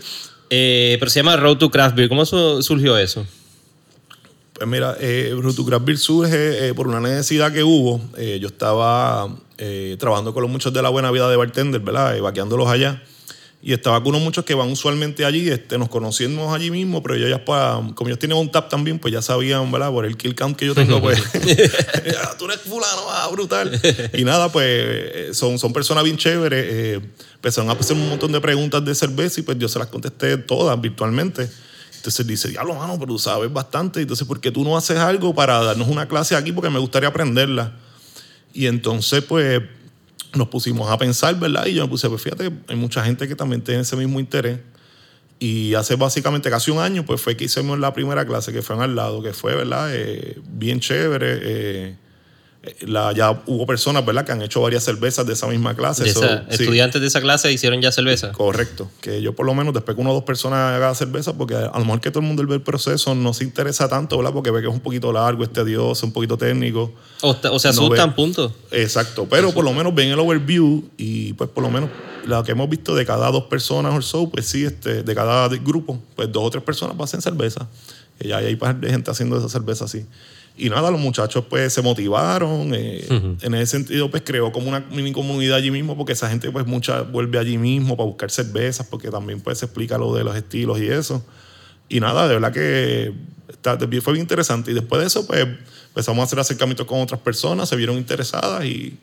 [0.50, 2.08] Eh, pero se llama Road to Craft Beer.
[2.08, 3.28] ¿Cómo su- surgió eso?
[4.54, 8.00] Pues mira, eh, Road to Craft Beer surge eh, por una necesidad que hubo.
[8.18, 9.28] Eh, yo estaba
[9.58, 12.16] eh, trabajando con los muchos de la buena vida de bartender, ¿verdad?
[12.16, 13.04] Eh, vaqueándolos allá.
[13.62, 17.16] Y estaba con unos muchos que van usualmente allí, este, nos conocíamos allí mismo, pero
[17.16, 19.90] ellos ya, pa- como ellos tienen un tap también, pues ya sabían, ¿verdad?
[19.92, 21.20] Por el kill count que yo tengo, pues,
[22.24, 23.80] "Ah, tú eres fulano, ah, brutal.
[24.14, 26.66] Y nada, pues, eh, son, son personas bien chéveres.
[26.70, 27.02] eh,
[27.34, 30.38] empezaron a hacer un montón de preguntas de cerveza y pues yo se las contesté
[30.38, 31.50] todas virtualmente.
[31.96, 34.02] Entonces dice, diablo, mano, pero tú sabes bastante.
[34.02, 36.52] Entonces, ¿por qué tú no haces algo para darnos una clase aquí?
[36.52, 37.74] Porque me gustaría aprenderla.
[38.54, 39.62] Y entonces, pues,
[40.38, 41.66] nos pusimos a pensar, ¿verdad?
[41.66, 44.60] Y yo me puse, pues fíjate, hay mucha gente que también tiene ese mismo interés.
[45.40, 48.76] Y hace básicamente casi un año, pues fue que hicimos la primera clase, que fue
[48.76, 49.90] en al lado, que fue, ¿verdad?
[49.94, 51.40] Eh, bien chévere.
[51.42, 51.96] eh,
[52.82, 56.04] la, ya hubo personas, ¿verdad?, que han hecho varias cervezas de esa misma clase.
[56.04, 58.32] De So, esa- sí, Estudiantes de esa clase hicieron ya cerveza.
[58.32, 58.90] Correcto.
[59.02, 61.72] Que yo por lo menos después que una o dos personas haga cerveza, porque a
[61.78, 64.34] lo mejor que todo el mundo ve el proceso no se interesa tanto, ¿verdad?
[64.34, 66.94] Porque ve que es un poquito largo, es tedioso, un poquito técnico.
[67.22, 68.16] O, o se No asustan, ve.
[68.16, 68.54] punto.
[68.72, 71.90] Exacto, pero por lo menos ven el overview y pues por lo menos
[72.26, 75.48] lo que hemos visto de cada dos personas o so, pues sí, este, de cada
[75.48, 77.68] grupo, pues dos o tres personas hacen cerveza.
[78.20, 80.06] Y ya hay gente haciendo esa cerveza así.
[80.58, 82.72] Y nada, los muchachos pues se motivaron.
[82.74, 83.06] eh,
[83.42, 86.66] En ese sentido pues creó como una mini comunidad allí mismo porque esa gente pues
[86.66, 90.36] mucha vuelve allí mismo para buscar cervezas porque también pues se explica lo de los
[90.36, 91.24] estilos y eso.
[91.90, 93.14] Y nada, de verdad que
[93.50, 94.72] está- fue bien interesante.
[94.72, 95.48] Y después de eso, pues
[95.90, 98.98] empezamos a hacer acercamientos con otras personas, se vieron interesadas y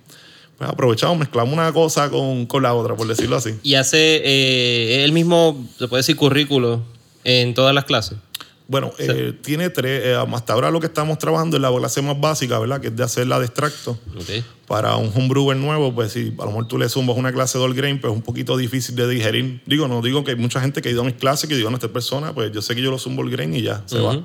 [0.59, 3.55] pues aprovechamos, mezclamos una cosa con, con la otra, por decirlo así.
[3.63, 6.83] Y hace eh, el mismo, se puede decir, currículo
[7.25, 8.19] en todas las clases.
[8.67, 12.19] Bueno, eh, tiene tres, eh, hasta ahora lo que estamos trabajando es la clase más
[12.19, 12.81] básica, ¿verdad?
[12.81, 13.99] Que es de hacer la de extracto.
[14.17, 14.45] Ok.
[14.67, 17.65] Para un homebrewer nuevo, pues si a lo mejor tú le zumbas una clase de
[17.65, 19.61] all grain, pues es un poquito difícil de digerir.
[19.67, 21.69] Digo, no digo que hay mucha gente que ha ido a mis clases que digo,
[21.69, 23.99] no, esta persona, pues yo sé que yo lo zumbo all grain y ya, se
[23.99, 24.23] va.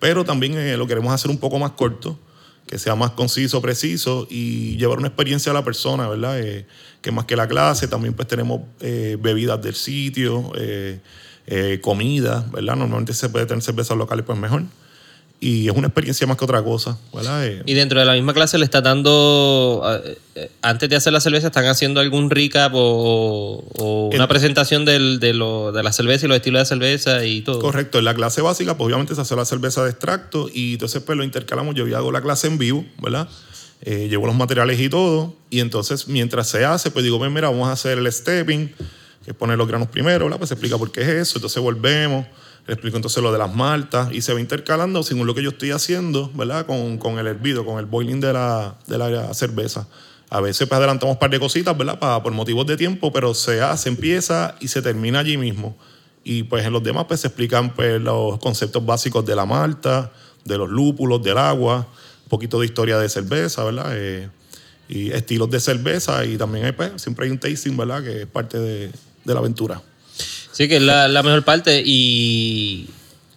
[0.00, 2.18] Pero también eh, lo queremos hacer un poco más corto,
[2.66, 6.40] que sea más conciso, preciso y llevar una experiencia a la persona, ¿verdad?
[6.40, 6.66] Eh,
[7.00, 10.98] que más que la clase, también pues tenemos eh, bebidas del sitio, eh,
[11.46, 12.76] eh, comida, ¿verdad?
[12.76, 14.62] Normalmente se puede tener cervezas locales, pues mejor.
[15.38, 17.46] Y es una experiencia más que otra cosa, ¿verdad?
[17.46, 21.12] Eh, Y dentro de la misma clase le está dando, eh, eh, antes de hacer
[21.12, 25.82] la cerveza, están haciendo algún recap o, o una El- presentación del- de, lo, de
[25.82, 27.58] la cerveza y los estilos de cerveza y todo.
[27.60, 31.02] Correcto, en la clase básica, pues obviamente se hace la cerveza de extracto y entonces
[31.02, 31.74] pues lo intercalamos.
[31.74, 33.28] Yo hago la clase en vivo, ¿verdad?
[33.82, 35.34] Eh, llevo los materiales y todo.
[35.50, 38.72] Y entonces mientras se hace, pues digo, mira, vamos a hacer el stepping,
[39.26, 40.38] que es poner los granos primero, ¿verdad?
[40.38, 41.38] Pues se explica por qué es eso.
[41.38, 42.24] Entonces volvemos,
[42.66, 45.50] le explico entonces lo de las maltas y se va intercalando según lo que yo
[45.50, 46.64] estoy haciendo, ¿verdad?
[46.64, 49.88] Con, con el hervido, con el boiling de la, de la cerveza.
[50.30, 51.98] A veces pues adelantamos un par de cositas, ¿verdad?
[51.98, 55.76] Pa- por motivos de tiempo, pero se hace, empieza y se termina allí mismo.
[56.24, 60.12] Y pues en los demás pues se explican pues los conceptos básicos de la malta,
[60.44, 61.86] de los lúpulos, del agua,
[62.24, 63.90] un poquito de historia de cerveza, ¿verdad?
[63.92, 64.28] Eh,
[64.88, 68.04] y estilos de cerveza y también hay, pues, siempre hay un tasting, ¿verdad?
[68.04, 68.90] Que es parte de,
[69.26, 69.82] de la aventura.
[70.52, 71.82] Sí, que es la, la mejor parte.
[71.84, 72.88] Y,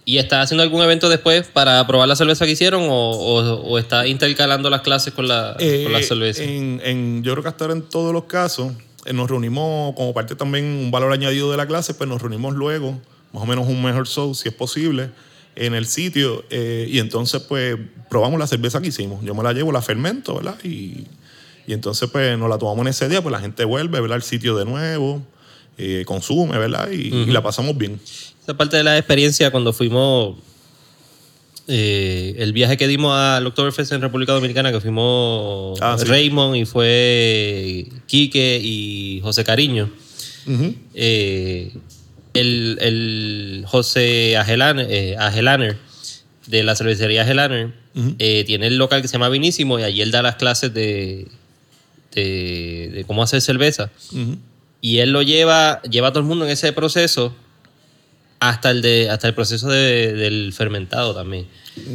[0.05, 3.77] y está haciendo algún evento después para probar la cerveza que hicieron o, o- o
[3.77, 6.43] está intercalando las clases con la, con la Eh, cerveza.
[6.43, 8.71] En, en- yo creo que hasta ahora en todos los casos
[9.05, 12.55] eh, nos reunimos como parte también un valor añadido de la clase, pues nos reunimos
[12.55, 12.99] luego,
[13.33, 15.09] más o menos un mejor show, si es posible,
[15.55, 17.77] en el sitio eh, y entonces pues
[18.09, 19.23] probamos la cerveza que hicimos.
[19.25, 20.55] Yo me la llevo, la fermento, ¿verdad?
[20.63, 21.05] Y,
[21.67, 24.15] y entonces pues nos la tomamos en ese día, pues la gente vuelve, ¿verdad?
[24.15, 25.21] Al sitio de nuevo,
[25.79, 26.91] eh, consume, ¿verdad?
[26.91, 27.99] Y, y la pasamos bien.
[28.43, 30.35] Esa parte de la experiencia cuando fuimos.
[31.67, 36.05] eh, el viaje que dimos al Oktoberfest en República Dominicana, que fuimos Ah, sí.
[36.05, 39.89] Raymond y fue Quique y José Cariño.
[40.47, 40.73] Ujú.
[40.95, 41.71] eh,
[42.33, 45.77] el, el José Agelaner, eh, Agelaner,
[46.47, 47.73] de la cervecería Agelaner
[48.17, 51.27] eh, tiene el local que se llama Vinísimo y allí él da las clases de,
[52.15, 53.91] de, de cómo hacer cerveza.
[54.11, 54.37] Ujú.
[54.81, 57.35] Y él lo lleva, lleva a todo el mundo en ese proceso
[58.39, 61.47] hasta el, de, hasta el proceso de- del fermentado también.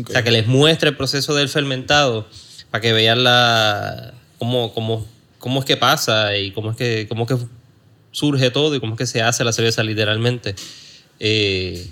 [0.06, 2.26] O sea, que les muestre el proceso del fermentado
[2.70, 5.06] para que vean la, cómo, cómo,
[5.38, 7.38] cómo es que pasa y cómo es que, cómo es que
[8.12, 10.54] surge todo y cómo es que se hace la cerveza literalmente.
[11.20, 11.86] Eh,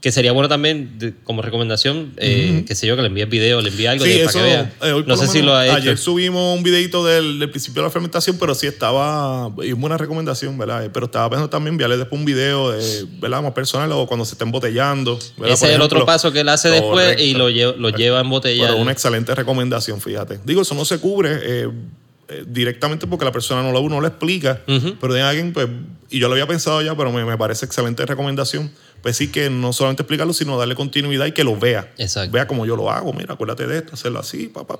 [0.00, 3.60] que sería bueno también, de- como recomendación, eh, que sé yo, que le envíe video,
[3.60, 4.32] le envíe algo Sí, de- eso.
[4.34, 4.72] para que vean.
[4.82, 5.74] eh, no sé si lo ha hecho.
[5.76, 9.50] Ayer subimos un videito del, del principio de la fermentación, pero sí estaba.
[9.64, 10.84] Y es buena recomendación, ¿verdad?
[10.84, 13.42] Eh, Pero estaba pensando también enviarle después un video, de, ¿verdad?
[13.42, 15.18] Más personal o cuando se está embotellando.
[15.36, 15.54] ¿verdad?
[15.54, 17.22] Ese Por es el otro paso que él hace después Correcto.
[17.24, 18.66] y lo, lleva, lo lleva en botella.
[18.68, 20.38] Pero una excelente recomendación, fíjate.
[20.44, 21.68] Digo, eso no se cubre eh,
[22.28, 24.60] eh, directamente porque la persona no lo, no lo explica,
[25.00, 25.66] pero de alguien, pues,
[26.10, 28.70] y yo lo había pensado ya, pero me, me parece excelente recomendación.
[29.02, 31.92] Pues sí que no solamente explicarlo, sino darle continuidad y que lo vea.
[31.98, 32.32] Exacto.
[32.32, 34.78] Vea como yo lo hago, mira, acuérdate de esto, hacerlo así, papá.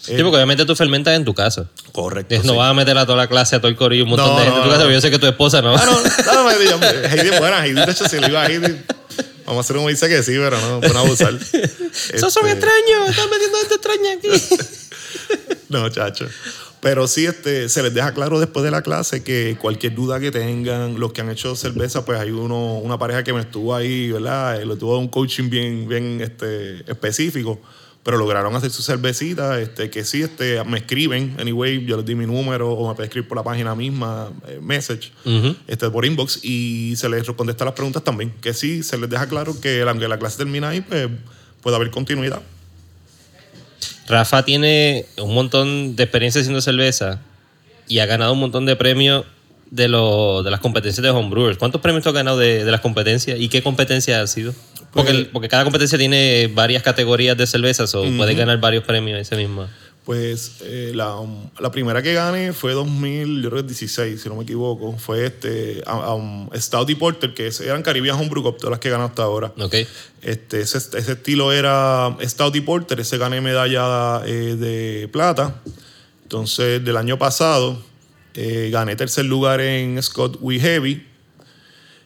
[0.00, 1.68] Sí, porque obviamente tú fermentas en tu casa.
[1.92, 2.36] Correcto.
[2.44, 2.56] no sí.
[2.58, 4.44] vas a meter a toda la clase, a todo el corillo, un montón No, de
[4.44, 4.86] gente no, en tu casa, no.
[4.88, 5.74] pero yo sé que tu esposa no.
[5.76, 5.92] Ah, no,
[6.34, 6.80] no, no digan.
[6.82, 7.64] Heidi es buena.
[7.66, 8.76] Heidi, de hecho, si le iba a Heidi,
[9.44, 11.34] vamos a hacer como dice que sí, pero no, no abusar.
[12.12, 14.28] Esos son Este, extraños, están metiendo gente extraña aquí.
[15.68, 16.28] No, chacho.
[16.86, 20.30] Pero sí, este, se les deja claro después de la clase que cualquier duda que
[20.30, 24.12] tengan, los que han hecho cerveza, pues hay uno, una pareja que me estuvo ahí,
[24.12, 24.62] ¿verdad?
[24.62, 27.60] Eh, Lo tuvo un coaching bien, bien este, específico,
[28.04, 32.14] pero lograron hacer su cervecita, este, que sí, este, me escriben, anyway, yo les di
[32.14, 35.10] mi número o me pueden escribir por la página misma, eh, message,
[35.66, 39.26] este, por inbox, y se les contesta las preguntas también, que sí, se les deja
[39.28, 41.08] claro que aunque la clase termina ahí, pues
[41.60, 42.42] puede haber continuidad.
[44.08, 47.20] Rafa tiene un montón de experiencia haciendo cerveza
[47.88, 49.24] y ha ganado un montón de premios
[49.70, 51.58] de, lo- de las competencias de homebrewers.
[51.58, 54.54] ¿Cuántos premios tú has ganado de, de las competencias y qué competencia ha sido?
[54.92, 59.20] Porque, Pues- porque cada competencia tiene varias categorías de cervezas o puedes ganar varios premios
[59.20, 59.66] ese mismo.
[60.06, 64.28] Pues eh, la, um, la primera que gané fue 2000, yo creo que 16, si
[64.28, 64.96] no me equivoco.
[64.98, 68.88] Fue este a- um, Stout y Porter, que eran Caribbean Homebrew Cup, todas las que
[68.88, 69.52] ganado hasta ahora.
[69.58, 69.74] ¿Ok?
[70.22, 75.60] Este, ese, ese estilo era Stout y Porter, ese gané medalla eh, de plata.
[76.22, 77.82] Entonces, del año pasado,
[78.34, 81.04] eh, gané tercer lugar en Scott We Heavy.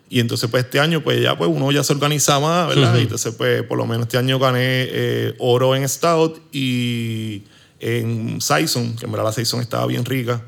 [0.08, 2.96] Y entonces, pues este año, pues ya pues uno ya se organiza más, ¿verdad?
[2.96, 4.58] Y entonces, pues por lo menos este año gané
[4.88, 7.42] eh, oro en Stout y
[7.80, 10.42] en Saison, que en verdad la Saison estaba bien rica.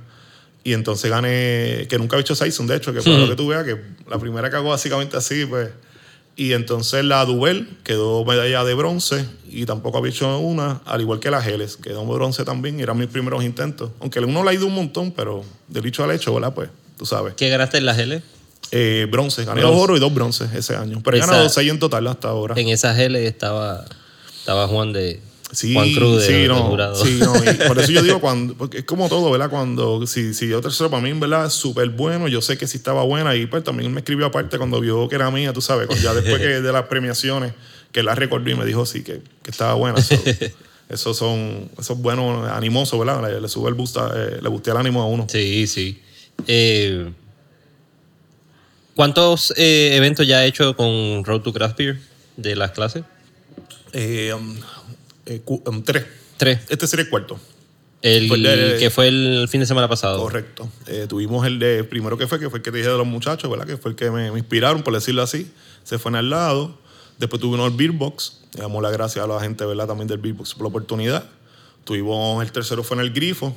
[0.64, 3.48] Y entonces gané, que nunca he hecho Saison, de hecho, que fue lo que tú
[3.48, 3.76] veas, que
[4.08, 5.70] la primera que hago básicamente así, pues.
[6.36, 11.20] Y entonces la Duvel quedó medalla de bronce y tampoco había hecho una, al igual
[11.20, 13.90] que la Geles, quedó bronce también, y eran mis primeros intentos.
[14.00, 16.54] Aunque uno le ha ido un montón, pero del dicho al hecho, ¿verdad?
[16.54, 17.34] Pues tú sabes.
[17.34, 18.22] ¿Qué ganaste en la GL?
[18.70, 19.76] Eh, bronce, gané Bronce.
[19.76, 21.02] dos oro y dos bronces ese año.
[21.04, 22.54] Pero he ganado seis en total hasta ahora.
[22.58, 23.84] En esa GL estaba,
[24.38, 25.20] estaba Juan de
[25.52, 27.04] Sí, Juan Cruz de, sí, no, jurado.
[27.04, 29.50] sí, no, y por eso yo digo, cuando, porque es como todo, ¿verdad?
[29.50, 31.44] Cuando, si, si yo tercero para mí, ¿verdad?
[31.46, 34.56] Es súper bueno, yo sé que sí estaba buena y pues también me escribió aparte
[34.56, 37.52] cuando vio que era mía, tú sabes, cuando- ya después que de las premiaciones,
[37.92, 40.00] que la recordó y me dijo sí, que, que estaba buena.
[40.00, 40.14] so,
[40.88, 43.22] esos son, esos buenos, animosos, ¿verdad?
[43.30, 45.26] Le, le sube el boost, a- eh, le gustea el ánimo a uno.
[45.28, 46.00] Sí, sí.
[46.46, 47.12] Eh,
[48.94, 51.98] ¿Cuántos eh, eventos ya ha hecho con Road to Craft Beer
[52.36, 53.04] de las clases?
[53.94, 54.56] Eh, um,
[55.26, 56.04] eh, um, tres.
[56.36, 56.60] Tres.
[56.68, 57.38] Este sería el cuarto.
[58.02, 60.20] El Fue el de- que fue el fin de semana pasado.
[60.20, 60.68] Correcto.
[60.88, 63.06] Eh, tuvimos el de primero que fue, que fue el que te dije de los
[63.06, 63.66] muchachos, ¿verdad?
[63.66, 65.50] Que fue el que me, me inspiraron, por decirlo así.
[65.84, 66.76] Se fue en al lado.
[67.18, 68.40] Después tuvimos el Beer Box.
[68.54, 69.86] Le damos las gracias a la gente, ¿verdad?
[69.86, 71.24] También del Beer Box por la oportunidad.
[71.84, 73.56] Tuvimos el tercero fue en el Grifo,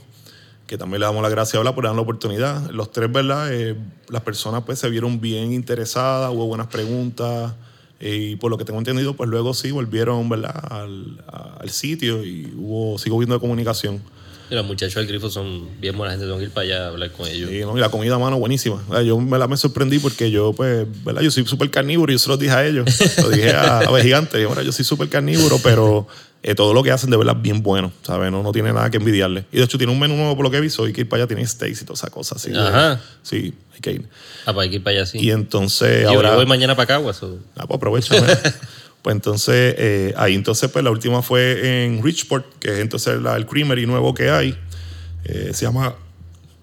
[0.67, 1.73] que también le damos las gracias, ¿verdad?
[1.73, 2.69] Por darnos la oportunidad.
[2.69, 3.51] Los tres, ¿verdad?
[3.51, 3.75] Eh,
[4.09, 7.53] las personas pues se vieron bien interesadas, hubo buenas preguntas.
[7.99, 10.53] Y por lo que tengo entendido, pues luego sí volvieron, ¿verdad?
[10.69, 11.23] Al,
[11.59, 14.01] al sitio y hubo, sigo viendo comunicación.
[14.49, 16.87] Y los muchachos del grifo son bien buena gente, tengo que ir para allá a
[16.89, 17.49] hablar con ellos.
[17.49, 18.79] Sí, no, y la comida, mano, buenísima.
[19.03, 21.21] Yo me la me sorprendí porque yo, pues, ¿verdad?
[21.23, 22.85] Yo soy súper carnívoro y yo se lo dije a ellos.
[23.23, 24.39] Lo dije a, a Gigante.
[24.39, 26.07] Yo, "Mira, yo soy súper carnívoro, pero
[26.47, 28.31] eh, todo lo que hacen de verdad es bien bueno, ¿sabes?
[28.31, 29.45] No, no tiene nada que envidiarle.
[29.51, 30.83] Y de hecho tiene un menú nuevo por lo que he visto.
[30.85, 32.35] Hay que ir para allá, tiene steaks y toda esa cosa.
[32.35, 33.01] Así, Ajá.
[33.23, 34.07] Sí, hay que ir.
[34.45, 35.17] Ah, para hay que ir para allá, sí.
[35.19, 36.29] Y entonces yo, ahora...
[36.29, 37.21] yo voy mañana para Caguas.
[37.23, 38.15] o- Ah, pues aprovecha.
[39.01, 43.35] pues entonces, eh, ahí entonces, pues la última fue en Richport, que es entonces la-
[43.37, 44.55] el creamery nuevo que hay.
[45.23, 45.95] Eh, se llama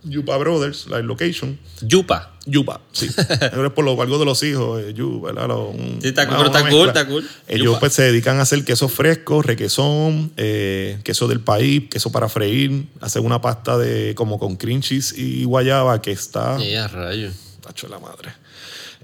[0.05, 1.59] Yupa Brothers, la location.
[1.81, 2.32] Yupa.
[2.45, 3.09] Yupa, sí.
[3.17, 5.49] Que es por lo algo de los hijos, eh, Yu, ¿verdad?
[5.51, 7.29] Un- Sí, está una está cool, está cool.
[7.47, 7.81] Ellos Yupa.
[7.81, 12.87] pues se dedican a hacer queso fresco, requesón, eh, queso del país, queso para freír,
[13.01, 17.31] hacen una pasta de como con cream cheese y guayaba que está Ya, rayo.
[17.61, 18.33] tacho de la madre.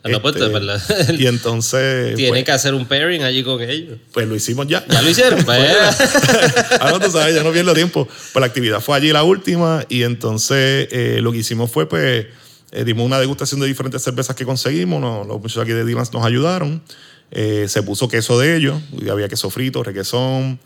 [0.05, 0.81] No, pues, Este, de verdad.
[1.19, 3.99] Y entonces Tiene pues, que hacer un pairing allí con ellos.
[4.13, 4.85] pues lo hicimos ya.
[4.89, 5.45] Ya lo hicieron.
[5.45, 5.91] Vaya.
[6.81, 8.07] Ahora tú sabes, ya no pierdo tiempo.
[8.07, 12.27] Pues la actividad fue allí la última y entonces eh, lo que hicimos fue, pues,
[12.73, 15.01] eh, dimos una degustación de diferentes cervezas que conseguimos.
[15.01, 16.83] nos- los muchachos aquí de Dylan's nos ayudaron.
[17.31, 18.81] Eh, se puso queso de ellos.
[18.93, 20.59] y había queso frito, requesón,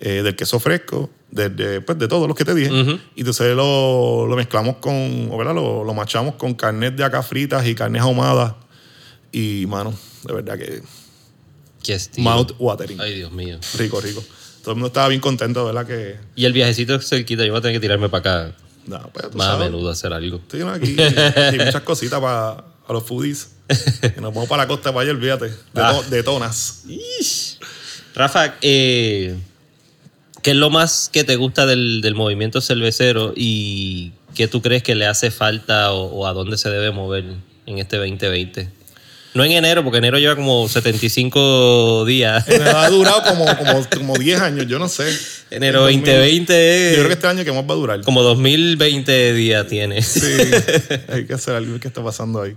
[0.00, 2.70] eh, del queso fresco, de, de, pues, de todos los que te dije.
[3.14, 5.54] Y entonces lo, lo mezclamos con, o, ¿verdad?
[5.54, 8.54] Lo, lo machamos con carnet de acá fritas y carnes ahumadas.
[9.32, 9.92] Y, mano,
[10.24, 10.82] de verdad que
[11.82, 12.28] Qué estilo.
[12.30, 13.00] mouth watering.
[13.00, 13.58] Ay, Dios mío.
[13.78, 14.22] Rico, rico.
[14.62, 15.86] Todo el mundo estaba bien contento, ¿verdad?
[15.86, 19.30] Que, Y el viajecito cerquita, yo voy a tener que tirarme para acá no, pues,
[19.30, 19.70] tú más a sabes.
[19.70, 20.40] menudo a hacer algo.
[20.50, 23.48] Sí, no, aquí hay muchas cositas para los foodies.
[24.16, 25.46] Y nos vamos para la costa de Valle, olvídate.
[25.46, 25.92] De, Ah.
[25.92, 26.84] to- de tonas.
[28.14, 29.36] Rafa, eh,
[30.42, 34.82] ¿qué es lo más que te gusta del, del movimiento cervecero y qué tú crees
[34.82, 37.24] que le hace falta o, o a dónde se debe mover
[37.66, 38.70] en este 2020?
[39.34, 42.46] No en enero, porque enero lleva como 75 días.
[42.48, 45.14] Me ha durado como, como, como 10 años, yo no sé.
[45.50, 48.00] Enero El 2020 Yo creo que este año que más va a durar.
[48.02, 50.02] como 2020 días tiene.
[50.02, 50.20] Sí,
[51.08, 52.56] hay que hacer algo que está pasando ahí.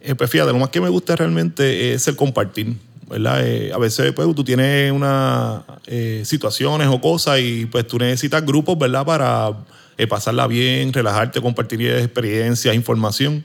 [0.00, 2.74] Eh, pues fíjate, lo más que me gusta realmente es el compartir.
[3.08, 3.46] ¿verdad?
[3.46, 8.44] Eh, a veces pues, tú tienes unas eh, situaciones o cosas y pues tú necesitas
[8.44, 9.04] grupos ¿verdad?
[9.06, 9.50] para
[9.96, 13.44] eh, pasarla bien, relajarte, compartir experiencias, información.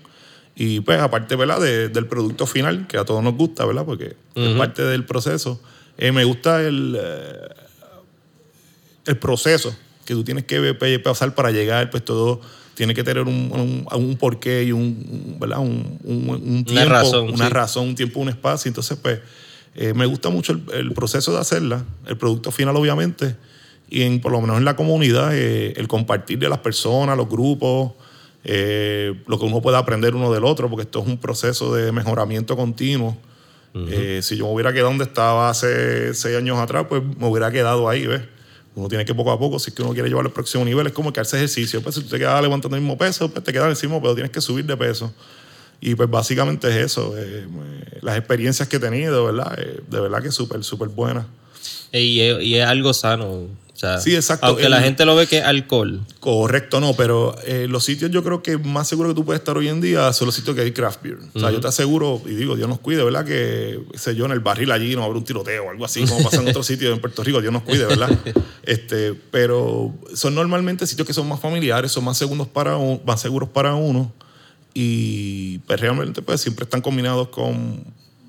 [0.56, 1.60] Y pues aparte ¿verdad?
[1.62, 3.86] De- del producto final, que a todos nos gusta, ¿verdad?
[3.86, 5.62] porque es parte del proceso.
[5.98, 7.48] Eh, me gusta el, eh,
[9.06, 9.76] el proceso
[10.06, 12.42] que tú tienes que pasar para llegar, pues todo
[12.74, 15.60] tiene que tener un, un, un porqué y un, ¿verdad?
[15.60, 17.54] un, un- tiempo, razón, una sí.
[17.54, 18.70] razón, un tiempo, un espacio.
[18.70, 19.20] Entonces, pues,
[19.76, 23.36] eh, me gusta mucho el, el proceso de hacerla, el producto final, obviamente,
[23.90, 27.30] y en, por lo menos en la comunidad, eh, el compartir de las personas, los
[27.30, 27.92] grupos,
[28.44, 31.92] eh, lo que uno puede aprender uno del otro, porque esto es un proceso de
[31.92, 33.18] mejoramiento continuo.
[33.74, 37.52] Eh, si yo me hubiera quedado donde estaba hace seis años atrás, pues me hubiera
[37.52, 38.22] quedado ahí, ¿ves?
[38.76, 40.88] Uno tiene que poco a poco, si es que uno quiere llevar al próximo nivel,
[40.88, 41.82] es como que hace ejercicio.
[41.82, 44.32] Pues si tú te quedas levantando el mismo peso, pues te quedas encima, pero tienes
[44.32, 45.14] que subir de peso.
[45.82, 47.48] Y pues básicamente es eso, eh,
[48.02, 49.58] las experiencias que he tenido, ¿verdad?
[49.60, 51.26] Eh, de verdad que súper, súper buena.
[51.92, 53.48] Y, y es algo sano.
[53.82, 54.46] Sea, Sí, exacto.
[54.46, 56.02] Aunque la gente lo ve que es alcohol.
[56.20, 59.58] Correcto, no, pero eh, los sitios yo creo que más seguro que tú puedes estar
[59.58, 61.18] hoy en día son los sitios que hay craft beer.
[61.34, 63.26] O sea, yo te aseguro, y digo, Dios nos cuide, ¿verdad?
[63.26, 66.22] Que, sé yo, en el barril allí no habrá un tiroteo o algo así, como
[66.24, 68.10] pasa en otros sitios en Puerto Rico, Dios nos cuide, ¿verdad?
[68.64, 73.20] este, pero son normalmente sitios que son más familiares, son más seguros para, un- más
[73.20, 74.12] seguros para uno
[74.74, 77.84] y pues realmente pues siempre están combinados con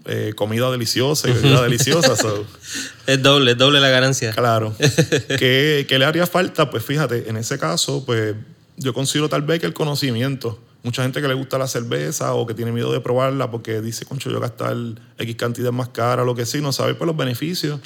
[0.06, 2.16] eh, comida deliciosa y bebida deliciosa.
[2.16, 2.44] so,
[3.06, 4.32] Es doble, es doble la ganancia.
[4.32, 4.74] Claro.
[5.38, 6.70] ¿Qué, qué le haría falta?
[6.70, 8.34] Pues fíjate, en ese caso, pues
[8.76, 10.58] yo considero tal vez que el conocimiento.
[10.82, 14.04] Mucha gente que le gusta la cerveza o que tiene miedo de probarla porque dice,
[14.04, 14.76] concho, yo gastar
[15.18, 17.78] X cantidad más cara, lo que sí, no sabe por los beneficios.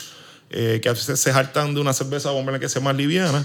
[0.50, 2.96] eh, que a veces se hartan de una cerveza, vamos a poner que sea más
[2.96, 3.44] liviana.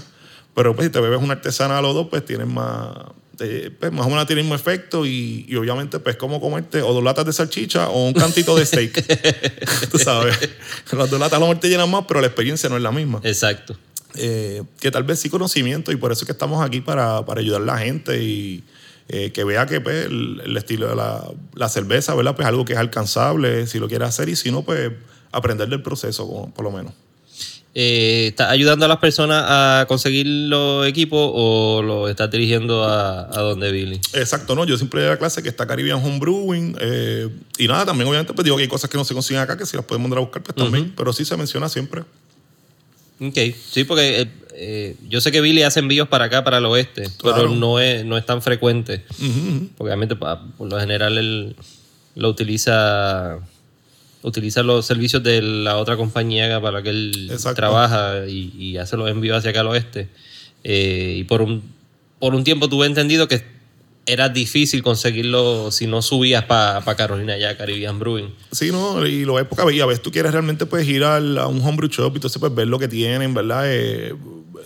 [0.54, 2.96] Pero pues si te bebes una artesanal o dos, pues tienes más,
[3.40, 6.82] eh, pues, más o menos tiene el mismo efecto y, y obviamente pues como comerte
[6.82, 9.90] o dos latas de salchicha o un cantito de steak.
[9.90, 10.38] Tú sabes,
[10.92, 12.92] las dos latas a lo mejor te llenan más, pero la experiencia no es la
[12.92, 13.20] misma.
[13.24, 13.76] Exacto.
[14.14, 17.40] Eh, que tal vez sí conocimiento y por eso es que estamos aquí para, para
[17.40, 18.62] ayudar a la gente y
[19.08, 21.24] eh, que vea que pues, el, el estilo de la,
[21.54, 22.36] la cerveza, ¿verdad?
[22.36, 24.92] Pues algo que es alcanzable si lo quiere hacer y si no, pues
[25.32, 26.92] aprender del proceso, por lo menos.
[27.74, 33.22] Eh, ¿Estás ayudando a las personas a conseguir los equipos o lo estás dirigiendo a,
[33.22, 33.98] a donde Billy?
[34.12, 34.66] Exacto, ¿no?
[34.66, 38.34] Yo siempre doy la clase que está Caribbean Home Brewing eh, y nada, también obviamente
[38.34, 40.18] pues digo que hay cosas que no se consiguen acá que si las podemos mandar
[40.18, 42.02] a buscar pues también, pero sí se menciona siempre.
[43.20, 43.38] Ok,
[43.70, 47.48] sí, porque eh, yo sé que Billy hace envíos para acá, para el oeste, pero
[47.48, 49.02] no es, no es tan frecuente.
[49.08, 51.56] Porque obviamente por lo general él
[52.16, 53.38] lo utiliza
[54.22, 57.56] utiliza los servicios de la otra compañía para la que él Exacto.
[57.56, 60.08] trabaja y, y hace los envíos hacia acá al oeste.
[60.64, 61.62] Eh, y por un,
[62.18, 63.42] por un tiempo tuve entendido que
[64.06, 68.34] era difícil conseguirlo si no subías para Carolina ya, Caribbean Brewing.
[68.50, 69.76] Sí, no, y lo ves poca vez.
[69.76, 72.38] Y a veces tú quieres realmente pues ir al- a un homebrew shop y entonces
[72.40, 73.62] pues ver lo que tienen, ¿verdad?
[73.66, 74.14] Eh,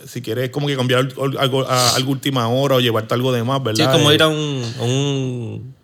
[0.07, 3.43] si quieres como que cambiar al- algo a algo última hora o llevarte algo de
[3.43, 3.91] más, Sí, ¿verdad?
[3.93, 5.75] es como Eh, ir a un, a un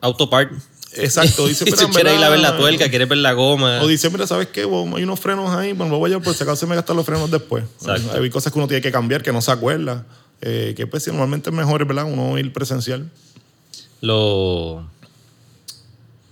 [0.00, 0.52] autopart.
[0.96, 3.80] Exacto, dice, mira, quieres ir a ver la tuerca, quieres ver la goma.
[3.82, 4.64] O dice, mira, ¿sabes qué?
[4.64, 6.96] Bueno, hay unos frenos ahí, me voy a llevar por si acaso se me gastan
[6.96, 7.64] los frenos después.
[7.80, 8.20] Exacto.
[8.20, 10.04] Hay cosas que uno tiene que cambiar que no se acuerda.
[10.40, 12.04] eh, que pues normalmente es mejor, ¿verdad?
[12.04, 13.10] Uno ir presencial.
[14.00, 14.82] los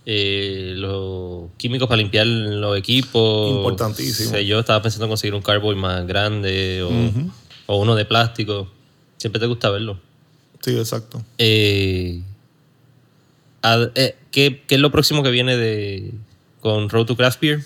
[0.04, 3.50] eh, los químicos para limpiar los equipos.
[3.56, 4.30] Importantísimo.
[4.30, 8.68] Sé yo estaba pensando en conseguir un cardboard más grande o, o uno de plástico.
[9.16, 9.98] Siempre te gusta verlo.
[10.60, 11.22] Sí, exacto.
[11.38, 12.20] Eh,
[13.62, 16.12] a- eh, ¿qué, qué es lo próximo que viene de
[16.60, 17.60] con Road to Craft Beer?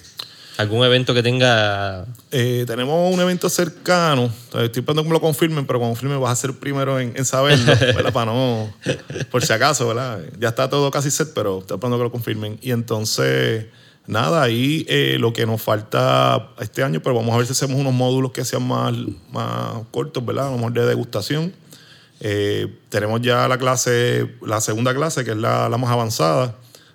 [0.58, 4.30] ¿Algún evento que tenga Eh, tenemos un evento cercano.
[4.46, 7.24] Estoy esperando que me lo confirmen, pero cuando confirmen vas a ser primero en, en
[7.26, 8.10] saberlo, ¿verdad?
[8.12, 8.72] Para no,
[9.30, 10.20] por si acaso, ¿verdad?
[10.40, 12.58] Ya está todo casi set, pero estoy esperando que lo confirmen.
[12.62, 13.66] Y entonces,
[14.06, 17.76] nada, ahí eh, lo que nos falta este año, pero vamos a ver si hacemos
[17.78, 18.94] unos módulos que sean más,
[19.30, 20.46] más cortos, ¿verdad?
[20.48, 21.52] A lo mejor de degustación.
[22.20, 26.54] Eh, tenemos ya la clase, la segunda clase, que es la, la más avanzada,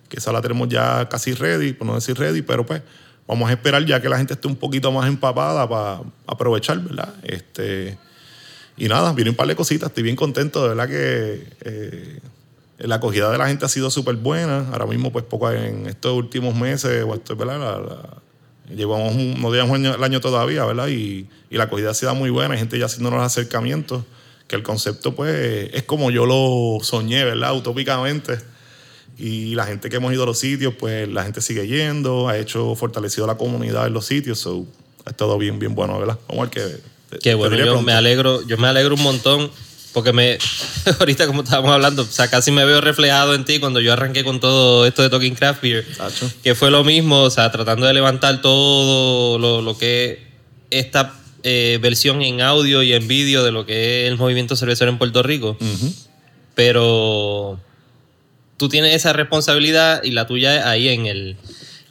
[0.09, 2.81] que esa la tenemos ya casi ready, por no decir ready, pero pues
[3.27, 7.13] vamos a esperar ya que la gente esté un poquito más empapada para aprovechar, ¿verdad?
[7.23, 7.97] Este,
[8.77, 12.19] y nada, viene un par de cositas, estoy bien contento, de verdad que eh,
[12.79, 14.69] la acogida de la gente ha sido súper buena.
[14.71, 17.59] Ahora mismo, pues poco en estos últimos meses, o esto, ¿verdad?
[17.59, 18.17] La- la-
[18.75, 20.87] llevamos un, no llevamos el año todavía, ¿verdad?
[20.87, 24.03] Y, y la acogida ha sido muy buena, hay gente ya haciendo los acercamientos,
[24.51, 27.55] que el concepto, pues, es como yo lo soñé, ¿verdad?
[27.55, 28.37] Utópicamente.
[29.17, 32.37] Y la gente que hemos ido a los sitios, pues la gente sigue yendo, ha
[32.37, 34.65] hecho, fortalecido la comunidad en los sitios, so,
[35.05, 36.17] ha estado bien, bien bueno, ¿verdad?
[36.27, 36.77] Vamos a ver que...
[37.09, 37.81] te- Qué bueno, yo pronto.
[37.81, 39.51] me alegro, yo me alegro un montón
[39.93, 40.37] porque me
[40.99, 44.23] ahorita como estábamos hablando, o sea, casi me veo reflejado en ti cuando yo arranqué
[44.23, 46.31] con todo esto de Talking Craft Beer, Tacho.
[46.43, 50.25] que fue lo mismo, o sea, tratando de levantar todo lo, lo que
[50.69, 51.13] esta
[51.43, 54.97] eh, versión en audio y en vídeo de lo que es el movimiento cervecero en
[54.97, 55.93] Puerto Rico, Ujú.
[56.55, 57.59] pero
[58.57, 61.37] tú tienes esa responsabilidad y la tuya es ahí en el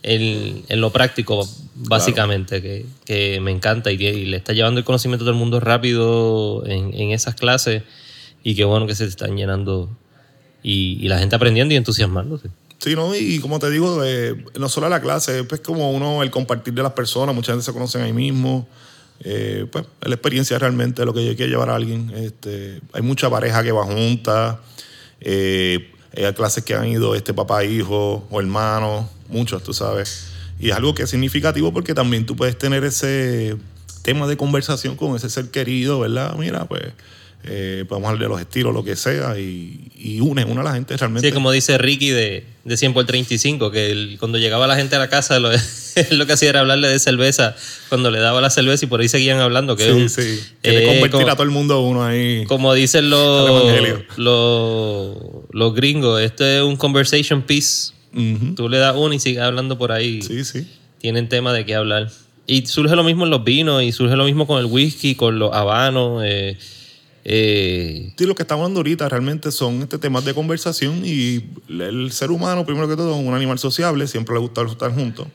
[0.03, 4.85] en, en lo práctico básicamente que, que me encanta y, y le está llevando el
[4.85, 7.83] conocimiento a todo el mundo rápido en, en esas clases
[8.43, 9.91] y qué bueno que se están llenando
[10.63, 12.49] y, y la gente aprendiendo y entusiasmándose
[12.79, 13.15] Sí, ¿no?
[13.15, 16.73] Y como te digo, eh, no solo la clase, es pues como uno, el compartir
[16.73, 18.67] de las personas, mucha gente se conocen ahí mismo.
[19.23, 22.11] Eh, pues es la experiencia realmente lo que yo quiero llevar a alguien.
[22.15, 24.61] Este, hay mucha pareja que va junta,
[25.21, 30.29] eh, hay clases que han ido este papá, hijo o hermano, muchos, tú sabes.
[30.59, 33.57] Y es algo que es significativo porque también tú puedes tener ese
[34.03, 36.35] tema de conversación con ese ser querido, ¿verdad?
[36.37, 36.83] Mira, pues
[37.45, 40.75] eh, podemos hablar de los estilos, lo que sea, y, y une, une a la
[40.75, 41.29] gente realmente.
[41.29, 44.97] Sí, como dice Ricky de, de 100 por 35, que él- cuando llegaba la gente
[44.97, 45.51] a la casa, lo,
[46.11, 47.57] lo que hacía era hablarle de cerveza
[47.89, 49.77] cuando le daba la cerveza y por ahí seguían hablando.
[49.77, 50.41] Que Sí, un- sí.
[50.63, 52.45] Quiere eh, convertir como- a todo el mundo uno ahí.
[52.47, 53.51] Como dicen los,
[54.19, 55.17] los,
[55.51, 57.93] los gringos, esto es un conversation piece.
[58.15, 58.55] Ujú.
[58.55, 60.21] Tú le das uno y sigues hablando por ahí.
[60.23, 60.67] Sí, sí.
[60.99, 62.11] Tienen tema de qué hablar.
[62.47, 65.39] Y surge lo mismo en los vinos, y surge lo mismo con el whisky, con
[65.39, 66.23] los habanos.
[66.27, 66.59] eh,
[67.25, 72.13] eh, Sí, lo que estamos hablando ahorita realmente son este temas de conversación y el
[72.13, 75.27] ser humano, primero que todo, es un animal sociable, siempre le gusta estar juntos.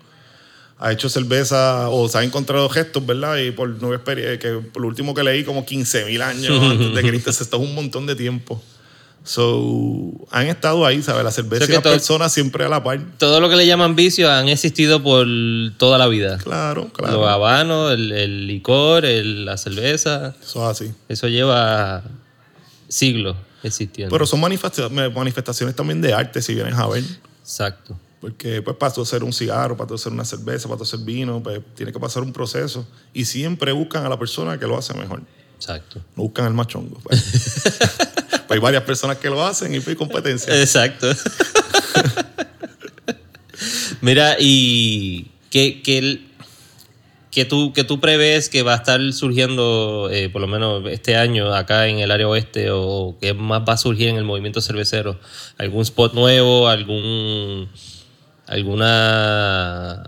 [0.78, 3.38] Ha hecho cerveza o se ha encontrado gestos, ¿verdad?
[3.38, 7.02] Y por experiencia, que por lo último que leí, como 15 mil años antes de
[7.02, 8.62] Cristo, esto es un montón de tiempo.
[9.26, 11.24] So, han estado ahí, ¿sabes?
[11.24, 13.00] La cerveza O sea y las personas siempre a la par.
[13.18, 15.26] todo lo que le llaman vicios han existido por
[15.78, 16.38] toda la vida.
[16.38, 17.20] Claro, claro.
[17.22, 20.36] Los habanos, el, el licor, el- la cerveza.
[20.42, 20.94] Eso es así.
[21.10, 22.04] Eso lleva
[22.88, 24.14] siglos existiendo.
[24.14, 27.04] Pero son manifesta- manifestaciones también de arte, si vienes a ver.
[27.42, 28.00] Exacto.
[28.22, 31.00] Porque pues para tú hacer un cigarro, para tú hacer una cerveza, para tú hacer
[31.00, 32.88] vino, pues tiene que pasar un proceso.
[33.14, 35.22] Y siempre buscan a la persona que lo hace mejor.
[35.56, 36.00] Exacto.
[36.16, 37.00] No buscan al machongo.
[37.04, 37.24] Pues.
[38.50, 40.60] Hay varias personas que lo hacen y hay competencia.
[40.60, 41.08] Exacto.
[44.02, 46.22] Mira, y ¿qué, qué,
[47.32, 51.16] qué tú, qué tú prevés que va a estar surgiendo, eh, por lo menos este
[51.16, 54.62] año, acá en el área oeste, o qué más va a surgir en el movimiento
[54.62, 55.20] cervecero?
[55.58, 56.68] ¿Algún spot nuevo?
[56.68, 57.70] ¿Algún
[58.48, 60.08] alguna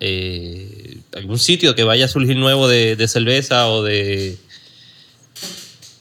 [0.00, 4.36] eh, algún sitio que vaya a surgir nuevo de cerveza o de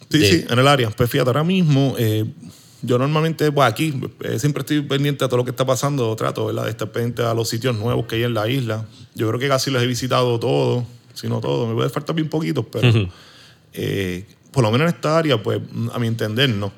[0.10, 0.89] Sí, de- sí, en el área.
[0.89, 2.26] Pues fíjate, ahora mismo, eh,
[2.82, 6.45] yo normalmente, pues aquí, eh, siempre estoy pendiente a todo lo que está pasando, trato,
[6.45, 6.66] ¿verdad?
[6.66, 8.86] De estar pendiente a los sitios nuevos que hay en la isla.
[9.16, 10.84] Yo creo que casi los he visitado todos,
[11.14, 11.68] si no todos.
[11.68, 12.88] Me puede faltar bien poquitos, pero
[13.74, 15.60] eh, por lo menos en esta área, pues
[15.93, 16.72] a mi entender, no.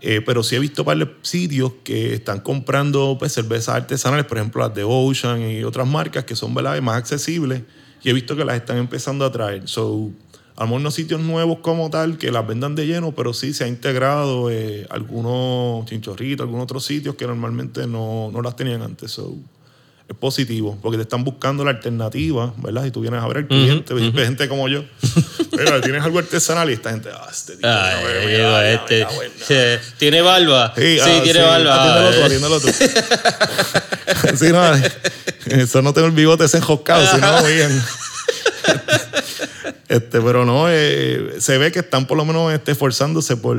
[0.00, 4.60] Eh, pero sí he visto varios sitios que están comprando pues, cervezas artesanales, por ejemplo
[4.62, 6.80] las de Ocean y otras marcas que son ¿verdad?
[6.82, 7.62] más accesibles.
[8.02, 9.66] Y he visto que las están empezando a traer.
[9.66, 10.10] So,
[10.56, 13.52] a lo mejor no sitios nuevos como tal que las vendan de lleno, pero sí
[13.52, 18.82] se ha integrado eh, algunos chinchorritos, algunos otros sitios que normalmente no, no las tenían
[18.82, 19.10] antes.
[19.10, 19.36] So,
[20.08, 22.84] es positivo, porque te están buscando la alternativa, ¿verdad?
[22.84, 24.84] Si tú vienes a ver al cliente, ves gente como yo,
[25.52, 29.06] mira, tienes algo artesanal y esta gente, ah, este tipo, Ay, no, mira, ya, este.
[29.06, 29.80] mira.
[29.80, 30.74] Sí, ¿Tiene barba?
[30.76, 32.08] Sí, ah, tiene barba.
[32.10, 34.36] Atiéndelo tú, atiéndelo tú.
[34.36, 37.82] sí, no, eso no tengo el bigote ese enjoscado, si no, bien.
[39.88, 43.56] Este, pero no, eh, se ve que están por lo menos este, esforzándose por,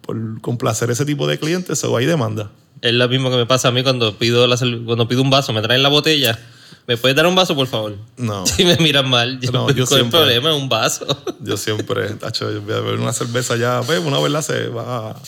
[0.00, 2.50] por complacer ese tipo de clientes, o hay demanda.
[2.82, 5.52] Es lo mismo que me pasa a mí cuando pido, la cuando pido un vaso.
[5.52, 6.38] Me traen la botella.
[6.86, 7.96] ¿Me puedes dar un vaso, por favor?
[8.16, 8.46] No.
[8.46, 10.50] Si me miran mal, yo, No, yo ¿cuál es el siempre- problema?
[10.50, 11.06] Es un vaso.
[11.40, 15.20] Yo siempre, tacho, yo voy a beber una cerveza ya, pues, una verdad se va,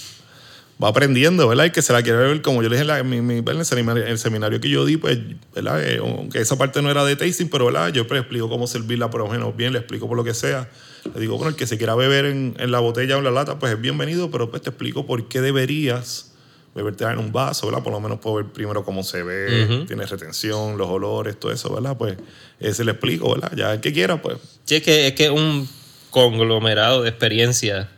[0.83, 1.67] va aprendiendo, ¿verdad?
[1.67, 3.39] Y que se la quiere beber, como yo le dije en, la- en mi, mi-
[3.39, 5.19] en el, seminario, en el seminario que yo di, pues,
[5.55, 5.83] ¿verdad?
[5.85, 7.89] Eh, aunque esa parte no era de tasting, pero, ¿verdad?
[7.93, 10.33] Yo pues, le explico cómo servirla, por lo menos bien, le explico por lo que
[10.35, 10.69] sea.
[11.15, 13.31] Le digo, bueno, el que se quiera beber en, en la botella o en la
[13.31, 16.27] lata, pues es bienvenido, pero pues te explico por qué deberías
[16.75, 17.83] beberte en un vaso, ¿verdad?
[17.83, 21.75] Por lo menos puedo ver primero cómo se ve, tiene retención, los olores, todo eso,
[21.75, 21.97] ¿verdad?
[21.99, 22.17] Pues
[22.61, 23.53] ese le explico, ¿verdad?
[23.57, 25.69] Ya el que quiera, pues, Sí, es que es que un
[26.11, 27.89] conglomerado de experiencias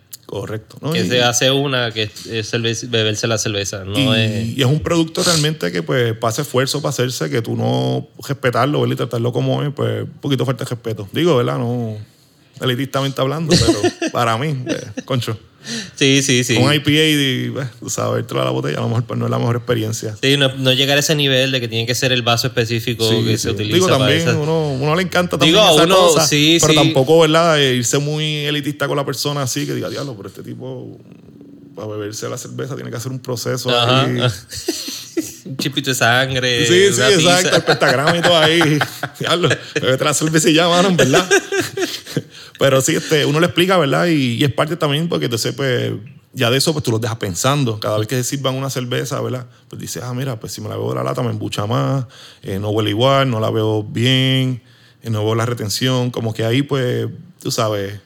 [0.40, 0.78] correcto.
[0.80, 0.92] ¿no?
[0.92, 3.84] que Y- se hace una que es cerveza- beberse la cerveza.
[3.84, 4.56] No y, es.
[4.56, 8.80] y es un producto realmente que pues pasa esfuerzo para hacerse, que tú no respetarlo,
[8.80, 8.94] ¿verdad?
[8.94, 11.08] Y tratarlo como es, pues un poquito falta de respeto.
[11.12, 11.58] Digo, ¿verdad?
[11.58, 11.96] No
[12.60, 15.38] elitistamente hablando, pero para mí, eh, concho,
[15.94, 16.56] Sí, sí, sí.
[16.56, 19.30] un IPA y, pues, tú sabes, a la botella a lo mejor pues, no es
[19.30, 20.16] la mejor experiencia.
[20.20, 23.08] Sí, no, no llegar a ese nivel de que tiene que ser el vaso específico
[23.08, 23.44] Sí, que sí.
[23.44, 26.26] se utiliza Digo, para también esa- uno, uno le encanta también Digo, esa uno, cosa,
[26.26, 27.62] sí, pero tampoco, ¿verdad?
[27.62, 30.98] Eh, Irse muy elitista con la persona así, que diga, diablo, pero este tipo,
[31.76, 34.04] para beberse la cerveza tiene que hacer un proceso Ajá.
[34.06, 34.18] ahí.
[35.44, 36.66] Un chipito de sangre.
[36.66, 37.10] Sí, sí, pizza.
[37.12, 38.60] exacto, el pentagrama y todo ahí.
[39.20, 41.28] Diablo, bebete la cerveza y ya, mano, verdad.
[42.62, 44.06] Pero sí, este, uno le explica, ¿verdad?
[44.06, 45.94] Y, y es parte también porque entonces, pues,
[46.32, 47.80] ya de eso, pues tú los dejas pensando.
[47.80, 49.48] Cada vez que se sirvan una cerveza, ¿verdad?
[49.68, 52.06] Pues dices, ah, mira, pues si me la bebo de la lata me embucha más,
[52.40, 54.62] eh, no huele igual, no la veo bien,
[55.02, 56.12] eh, no veo la retención.
[56.12, 57.08] Como que ahí, pues,
[57.42, 57.98] tú sabes,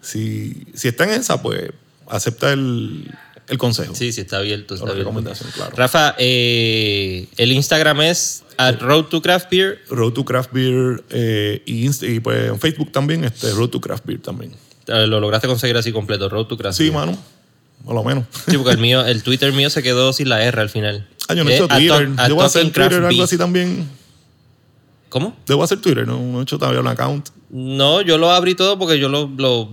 [0.00, 1.70] si, si está en esa, pues,
[2.08, 3.08] acepta el,
[3.48, 3.94] el consejo.
[3.94, 4.74] Sí, sí, está abierto.
[4.74, 4.98] Está abierto.
[5.10, 5.72] recomendación, claro.
[5.76, 9.80] Rafa, eh, el Instagram es at Road to Craft Beer.
[9.90, 14.20] Road to Craft Beer eh, y, pues en Facebook también, este, Road to Craft Beer
[14.20, 14.52] también.
[14.86, 16.94] Eh, Lo lograste conseguir así completo, Road to Craft Sí, Beer.
[16.94, 17.18] mano,
[17.84, 18.24] por lo menos.
[18.48, 21.06] Sí, porque el mío, el Twitter mío se quedó sin la R al final.
[21.28, 22.08] Ah, yo no he Eh, hecho Twitter.
[22.10, 23.88] Debo hacer Twitter algo así también.
[25.08, 25.36] ¿Cómo?
[25.46, 27.28] Debo hacer Twitter, no, no he hecho todavía un account.
[27.50, 29.30] No, yo lo abrí todo porque yo lo.
[29.36, 29.70] Lo,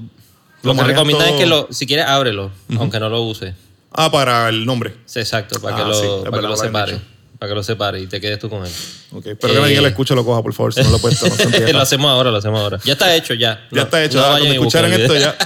[0.64, 3.54] Lo lo que manejas recomiendan es que lo, si quieres, ábrelo, aunque no lo use.
[3.94, 4.96] Ah, para el nombre.
[5.06, 7.00] Sí, exacto, para Ah, que lo, sí, es para que verdad, lo lo separe.
[7.40, 8.72] Para que lo separe y te quedes tú con él.
[9.14, 9.82] Ok, Espero que nadie Eh.
[9.82, 11.26] le escuche lo coja, por favor, si no lo he puesto.
[11.28, 11.36] No
[11.74, 12.80] lo hacemos ahora, lo hacemos ahora.
[12.86, 13.56] Ya está hecho, ya.
[13.72, 14.20] ya No- está hecho.
[14.20, 15.36] no ah, cuando el esto ya.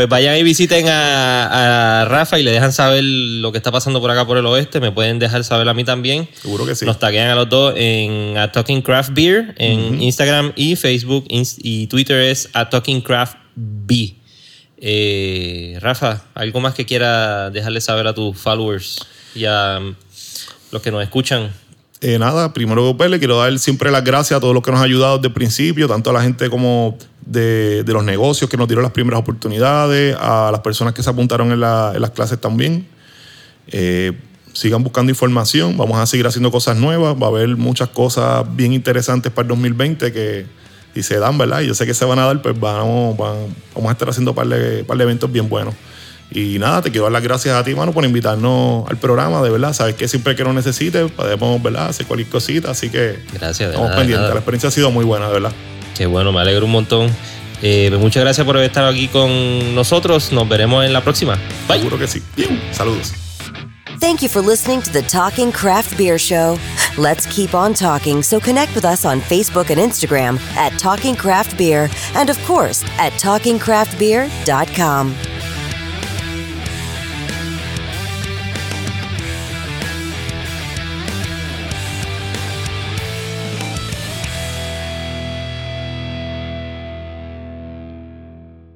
[0.00, 4.00] Pues vayan y visiten a, a Rafa y le dejan saber lo que está pasando
[4.00, 4.80] por acá por el oeste.
[4.80, 6.26] Me pueden dejar saber a mí también.
[6.40, 6.86] Seguro que sí.
[6.86, 11.86] Nos taguean a los dos en a Talking Craft Beer en Instagram y Facebook y
[11.88, 14.14] Twitter es a Talking Craft B.
[14.78, 19.80] Eh, Rafa, ¿algo más que quiera dejarle saber a tus followers y a
[20.70, 21.52] los que nos escuchan?
[22.02, 24.80] Eh, nada, primero pues, le quiero dar siempre las gracias a todos los que nos
[24.80, 26.96] han ayudado desde el principio, tanto a la gente como
[27.26, 31.10] de, de los negocios que nos dieron las primeras oportunidades, a las personas que se
[31.10, 32.86] apuntaron en, la- en las clases también.
[33.68, 34.12] Eh,
[34.54, 38.72] sigan buscando información, vamos a seguir haciendo cosas nuevas, va a haber muchas cosas bien
[38.72, 40.46] interesantes para el 2020 que
[41.02, 41.60] se dan, ¿verdad?
[41.60, 44.46] Yo sé que se van a dar, pues vamos, a estar haciendo un par
[44.86, 45.74] par de eventos bien buenos.
[46.32, 49.50] Y nada, te quiero dar las gracias a ti, mano, por invitarnos al programa, de
[49.50, 49.72] verdad.
[49.72, 51.88] Sabes que siempre que lo necesites podemos, ¿verdad?
[51.88, 54.20] Hacer cualquier cosita, así que Gracias, estamos nada, pendientes.
[54.22, 54.34] nada.
[54.34, 55.52] La experiencia ha sido muy buena, de verdad.
[55.96, 57.10] Qué bueno, me alegro un montón.
[57.62, 60.30] Eh, pues muchas gracias por haber estado aquí con nosotros.
[60.32, 61.36] Nos veremos en la próxima.
[61.68, 61.78] Bye.
[61.78, 62.22] Seguro que sí.
[62.36, 63.12] Bien, Saludos.
[64.00, 66.58] Thank you for listening to the Talking Craft Beer Show.
[66.96, 71.58] Let's keep on talking, so connect with us on Facebook and Instagram at Talking Craft
[71.58, 75.14] Beer, and of course at TalkingCraftBeer.com.